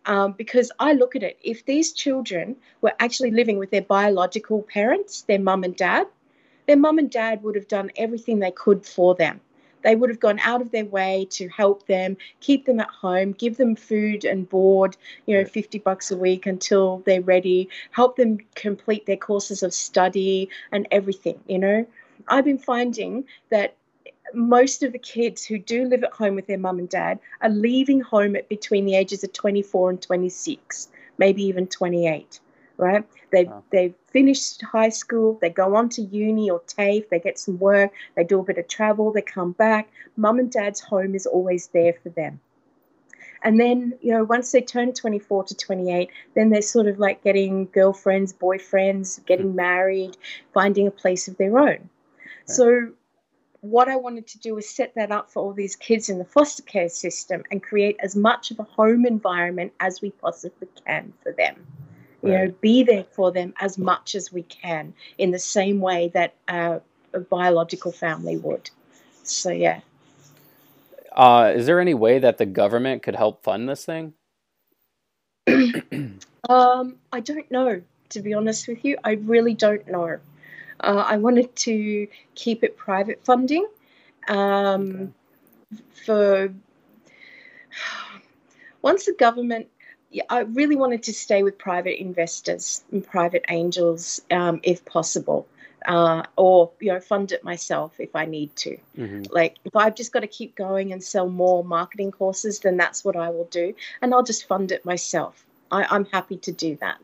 um, 0.07 0.33
because 0.33 0.71
I 0.79 0.93
look 0.93 1.17
at 1.17 1.25
it. 1.25 1.39
If 1.43 1.65
these 1.65 1.93
children 1.93 2.55
were 2.81 2.93
actually 3.01 3.33
living 3.33 3.59
with 3.59 3.73
their 3.73 3.83
biological 3.83 4.63
parents, 4.63 5.23
their 5.23 5.41
mum 5.41 5.65
and 5.65 5.75
dad, 5.75 6.07
their 6.69 6.77
mum 6.77 6.99
and 6.99 7.11
dad 7.11 7.43
would 7.43 7.57
have 7.57 7.67
done 7.67 7.91
everything 7.97 8.39
they 8.39 8.53
could 8.53 8.87
for 8.87 9.17
them. 9.17 9.41
They 9.83 9.95
would 9.95 10.11
have 10.11 10.21
gone 10.21 10.39
out 10.41 10.61
of 10.61 10.71
their 10.71 10.85
way 10.85 11.27
to 11.31 11.49
help 11.49 11.87
them, 11.87 12.17
keep 12.41 12.67
them 12.67 12.81
at 12.81 12.91
home, 12.91 13.33
give 13.33 13.57
them 13.57 13.77
food 13.77 14.25
and 14.25 14.49
board, 14.49 14.97
you 15.27 15.37
know, 15.37 15.45
50 15.45 15.79
bucks 15.79 16.11
a 16.11 16.17
week 16.17 16.47
until 16.47 17.03
they're 17.07 17.21
ready, 17.21 17.69
help 17.91 18.17
them 18.17 18.39
complete 18.55 19.07
their 19.07 19.17
courses 19.17 19.63
of 19.63 19.73
study 19.73 20.49
and 20.73 20.87
everything, 20.91 21.41
you 21.47 21.59
know. 21.59 21.87
I've 22.27 22.45
been 22.45 22.59
finding 22.59 23.25
that 23.51 23.77
most 24.35 24.83
of 24.83 24.93
the 24.93 24.99
kids 24.99 25.45
who 25.45 25.59
do 25.59 25.85
live 25.85 26.05
at 26.05 26.13
home 26.13 26.35
with 26.35 26.47
their 26.47 26.59
mum 26.59 26.79
and 26.79 26.89
dad 26.89 27.19
are 27.41 27.49
leaving 27.49 28.01
home 28.01 28.37
at 28.37 28.49
between 28.49 28.85
the 28.85 28.95
ages 28.95 29.25
of 29.25 29.33
24 29.33 29.91
and 29.91 30.03
26, 30.03 30.89
maybe 31.17 31.43
even 31.45 31.67
28, 31.67 32.41
right? 32.79 33.05
They've, 33.31 33.49
Wow. 33.49 33.63
they've 33.71 33.95
finished 34.07 34.63
high 34.63 34.89
school, 34.89 35.39
they 35.41 35.51
go 35.51 35.77
on 35.77 35.91
to 35.91 36.03
uni 36.03 36.49
or 36.49 36.61
TAFE, 36.61 37.09
they 37.11 37.21
get 37.21 37.39
some 37.39 37.59
work, 37.59 37.93
they 38.15 38.25
do 38.25 38.41
a 38.41 38.45
bit 38.45 38.57
of 38.57 38.69
travel, 38.69 39.13
they 39.13 39.23
come 39.23 39.53
back. 39.53 39.91
Mum 40.17 40.39
and 40.39 40.51
dad's 40.51 40.81
home 40.81 41.15
is 41.15 41.27
always 41.27 41.67
there 41.69 41.95
for 42.03 42.09
them. 42.11 42.41
And 43.43 43.61
then, 43.61 43.95
you 44.01 44.13
know, 44.13 44.25
once 44.25 44.51
they 44.51 44.61
turn 44.61 44.93
24 44.93 45.45
to 45.45 45.55
28, 45.55 46.11
then 46.35 46.51
they're 46.51 46.63
sort 46.63 46.87
of 46.87 46.99
like 46.99 47.23
getting 47.23 47.67
girlfriends, 47.67 48.33
boyfriends, 48.33 49.25
getting 49.27 49.55
married, 49.55 50.17
finding 50.53 50.87
a 50.87 50.91
place 50.91 51.29
of 51.29 51.37
their 51.37 51.59
own. 51.59 51.89
So, 52.47 52.93
what 53.61 53.89
I 53.89 53.97
wanted 53.97 54.27
to 54.29 54.39
do 54.39 54.55
was 54.55 54.69
set 54.69 54.95
that 54.95 55.11
up 55.11 55.31
for 55.31 55.43
all 55.43 55.53
these 55.53 55.77
kids 55.77 56.09
in 56.09 56.19
the 56.19 56.25
foster 56.25 56.63
care 56.63 56.89
system 56.89 57.43
and 57.51 57.63
create 57.63 57.97
as 58.01 58.15
much 58.17 58.51
of 58.51 58.59
a 58.61 58.63
home 58.63 59.05
environment 59.05 59.73
as 59.81 60.01
we 60.01 60.11
possibly 60.13 60.69
can 60.87 61.13
for 61.23 61.33
them. 61.33 61.67
You 62.29 62.47
know, 62.47 62.55
be 62.61 62.83
there 62.83 63.05
for 63.05 63.33
them 63.33 63.55
as 63.61 63.79
much 63.79 64.15
as 64.15 64.33
we 64.33 64.43
can 64.43 64.95
in 65.19 65.31
the 65.31 65.39
same 65.39 65.81
way 65.81 66.11
that 66.15 66.35
uh, 66.49 66.79
a 67.13 67.21
biological 67.21 67.93
family 67.93 68.37
would. 68.37 68.71
So, 69.23 69.51
yeah. 69.51 69.81
Uh, 71.13 71.53
is 71.55 71.67
there 71.67 71.81
any 71.81 71.95
way 71.95 72.19
that 72.19 72.39
the 72.39 72.47
government 72.47 73.03
could 73.03 73.17
help 73.17 73.43
fund 73.43 73.69
this 73.69 73.85
thing? 73.85 74.15
um, 76.49 76.97
I 77.13 77.21
don't 77.21 77.51
know, 77.51 77.83
to 78.11 78.21
be 78.21 78.35
honest 78.35 78.69
with 78.69 78.85
you. 78.85 78.97
I 79.05 79.13
really 79.13 79.55
don't 79.55 79.87
know. 79.89 80.19
Uh, 80.81 81.05
I 81.07 81.17
wanted 81.17 81.55
to 81.57 82.07
keep 82.35 82.63
it 82.63 82.77
private 82.77 83.25
funding 83.25 83.67
um, 84.29 85.13
okay. 85.73 85.83
for 86.05 86.55
once 88.83 89.07
the 89.07 89.15
government. 89.15 89.69
Yeah, 90.11 90.25
I 90.31 90.41
really 90.41 90.77
wanted 90.77 91.03
to 91.05 91.13
stay 91.13 91.43
with 91.43 91.59
private 91.59 92.01
investors 92.01 92.83
and 92.93 93.07
private 93.07 93.45
angels 93.49 94.21
um, 94.31 94.61
if 94.63 94.85
possible 94.85 95.47
uh, 95.87 96.23
or 96.37 96.71
you 96.81 96.93
know 96.93 97.01
fund 97.01 97.33
it 97.33 97.45
myself 97.45 97.99
if 97.99 98.15
I 98.15 98.25
need 98.27 98.55
to. 98.57 98.77
Mm-hmm. 98.97 99.25
Like 99.31 99.57
if 99.65 99.77
I've 99.77 99.95
just 99.95 100.13
got 100.13 100.21
to 100.21 100.27
keep 100.27 100.57
going 100.57 100.93
and 100.93 101.03
sell 101.03 101.29
more 101.29 101.65
marketing 101.65 102.13
courses, 102.13 102.61
then 102.61 102.77
that's 102.77 103.05
what 103.05 103.17
I 103.17 103.31
will 103.31 103.47
do, 103.47 103.75
and 104.03 104.13
I'll 104.13 104.23
just 104.23 104.47
fund 104.47 104.73
it 104.73 104.85
myself. 104.85 105.45
I, 105.71 105.85
I'm 105.85 106.05
happy 106.07 106.37
to 106.39 106.53
do 106.53 106.77
that. 106.77 106.99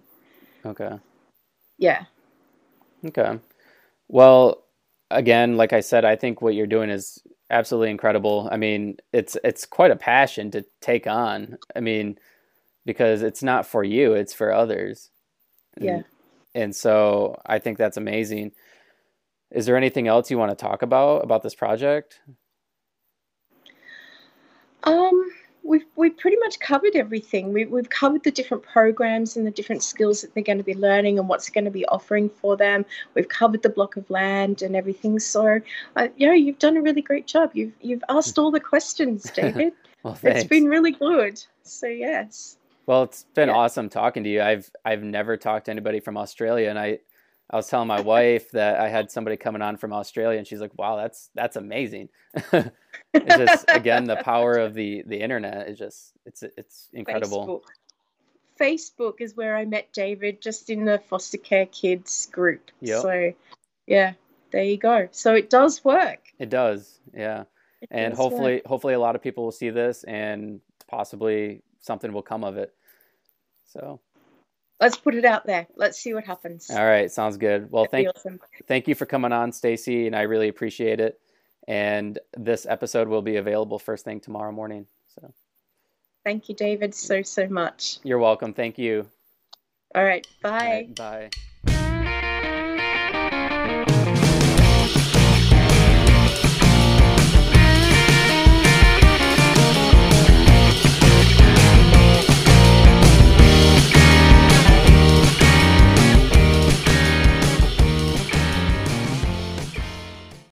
Okay. 0.65 0.99
Yeah. 1.79 2.05
Okay. 3.05 3.39
Well, 4.09 4.65
again, 5.11 5.57
like 5.57 5.73
I 5.73 5.81
said, 5.81 6.05
I 6.05 6.17
think 6.17 6.41
what 6.41 6.55
you're 6.55 6.67
doing 6.67 6.91
is 6.91 7.23
absolutely 7.51 7.91
incredible. 7.91 8.49
I 8.51 8.57
mean, 8.57 8.99
it's 9.13 9.37
it's 9.45 9.67
quite 9.67 9.91
a 9.91 9.97
passion 9.97 10.51
to 10.53 10.65
take 10.81 11.07
on. 11.07 11.59
I 11.77 11.81
mean, 11.81 12.19
because 12.85 13.23
it's 13.23 13.43
not 13.43 13.67
for 13.67 13.83
you, 13.83 14.15
it's 14.15 14.35
for 14.35 14.53
others. 14.53 15.11
Yeah. 15.81 16.03
And, 16.55 16.75
so 16.75 17.41
I 17.47 17.59
think 17.59 17.79
that's 17.79 17.97
amazing. 17.97 18.53
Is 19.51 19.67
there 19.67 19.77
anything 19.77 20.09
else 20.09 20.31
you 20.31 20.39
want 20.39 20.51
to 20.51 20.57
talk 20.57 20.83
about 20.83 21.25
about 21.25 21.43
this 21.43 21.55
project? 21.55 22.21
Um, 24.85 25.31
we've 25.63 25.85
we've 25.97 26.17
pretty 26.17 26.37
much 26.39 26.61
covered 26.61 26.95
everything. 26.95 27.53
We, 27.53 27.65
we've 27.65 27.89
covered 27.89 28.23
the 28.23 28.31
different 28.31 28.63
programs 28.63 29.37
and 29.37 29.47
the 29.47 29.51
different 29.51 29.83
skills 29.83 30.21
that 30.21 30.35
they're 30.35 30.43
going 30.43 30.59
to 30.59 30.65
be 30.65 30.75
learning 30.75 31.19
and 31.19 31.29
what's 31.29 31.51
going 31.51 31.65
to 31.65 31.71
be 31.71 31.87
offering 31.87 32.29
for 32.29 32.57
them. 32.57 32.85
We've 33.15 33.29
covered 33.29 33.63
the 33.63 33.71
block 33.71 33.97
of 33.97 34.09
land 34.11 34.63
and 34.63 34.77
everything. 34.77 35.19
So, 35.19 35.61
uh, 35.97 36.09
you 36.17 36.27
know, 36.27 36.35
you've 36.35 36.59
done 36.59 36.77
a 36.77 36.83
really 36.83 37.03
great 37.03 37.27
job. 37.27 37.51
You've 37.55 37.73
you've 37.81 38.05
asked 38.09 38.39
all 38.39 38.51
the 38.51 38.61
questions, 38.61 39.31
David. 39.35 39.73
well, 40.03 40.15
thanks. 40.15 40.41
It's 40.41 40.49
been 40.49 40.67
really 40.67 40.93
good. 40.93 41.43
So 41.63 41.87
yes. 41.87 42.59
Well, 42.87 43.05
it's 43.05 43.25
been 43.35 43.49
yeah. 43.49 43.55
awesome 43.55 43.89
talking 43.89 44.25
to 44.25 44.31
you. 44.31 44.43
I've 44.43 44.71
I've 44.85 45.03
never 45.03 45.37
talked 45.37 45.67
to 45.67 45.71
anybody 45.71 46.01
from 46.01 46.17
Australia, 46.17 46.69
and 46.69 46.79
I 46.79 46.99
I 47.51 47.57
was 47.57 47.67
telling 47.69 47.89
my 47.89 48.01
wife 48.03 48.51
that 48.51 48.81
I 48.81 48.89
had 48.89 49.11
somebody 49.11 49.37
coming 49.37 49.63
on 49.63 49.77
from 49.77 49.93
Australia, 49.93 50.39
and 50.39 50.47
she's 50.47 50.61
like, 50.61 50.77
"Wow, 50.77 50.97
that's 50.97 51.31
that's 51.35 51.57
amazing." 51.57 52.09
it's 52.53 53.37
just 53.37 53.65
again 53.69 54.05
the 54.05 54.17
power 54.17 54.55
of 54.55 54.75
the 54.75 55.03
the 55.07 55.21
internet 55.21 55.69
is 55.69 55.79
just 55.79 56.13
it's 56.27 56.43
it's 56.43 56.89
incredible. 56.93 57.47
Facebook. 57.47 57.63
Facebook 58.59 59.15
is 59.21 59.37
where 59.37 59.57
I 59.57 59.65
met 59.65 59.93
David, 59.93 60.41
just 60.41 60.71
in 60.71 60.85
the 60.85 60.99
foster 61.09 61.39
care 61.39 61.67
kids 61.67 62.29
group. 62.31 62.71
Yep. 62.81 63.03
So, 63.03 63.33
yeah, 63.87 64.13
there 64.53 64.63
you 64.63 64.77
go. 64.77 65.09
So 65.11 65.35
it 65.35 65.51
does 65.51 65.85
work. 65.85 66.21
It 66.39 66.51
does, 66.51 67.01
yeah. 67.13 67.45
It 67.83 67.89
and 67.91 68.13
does 68.13 68.19
hopefully, 68.19 68.55
work. 68.55 68.67
hopefully, 68.67 68.95
a 68.95 69.01
lot 69.01 69.17
of 69.17 69.23
people 69.23 69.45
will 69.45 69.53
see 69.53 69.71
this, 69.71 70.05
and 70.05 70.61
possibly 70.87 71.63
something 71.85 72.13
will 72.13 72.23
come 72.23 72.45
of 72.45 72.57
it. 72.57 72.75
So 73.65 74.01
let's 74.81 74.97
put 74.97 75.15
it 75.15 75.25
out 75.25 75.47
there. 75.47 75.67
Let's 75.77 75.99
see 76.01 76.15
what 76.15 76.25
happens. 76.25 76.71
All 76.71 76.85
right, 76.85 77.11
sounds 77.11 77.37
good. 77.37 77.71
Well, 77.71 77.85
thank 77.85 78.09
awesome. 78.09 78.41
thank 78.67 78.89
you 78.89 78.95
for 78.95 79.07
coming 79.07 79.33
on, 79.33 79.53
Stacey, 79.53 80.07
and 80.07 80.17
I 80.17 80.23
really 80.23 80.49
appreciate 80.49 81.01
it. 81.01 81.21
And 81.69 82.19
this 82.37 82.67
episode 82.67 83.09
will 83.09 83.23
be 83.23 83.37
available 83.37 83.79
first 83.79 84.05
thing 84.05 84.21
tomorrow 84.21 84.53
morning. 84.53 84.87
So, 85.15 85.33
thank 86.25 86.49
you, 86.49 86.55
David, 86.55 86.95
so 86.95 87.23
so 87.23 87.47
much. 87.49 87.99
You're 88.03 88.19
welcome. 88.19 88.53
Thank 88.53 88.79
you. 88.79 89.07
All 89.95 90.05
right. 90.05 90.27
Bye. 90.43 90.89
All 90.99 91.07
right, 91.07 91.31
bye. 91.65 91.74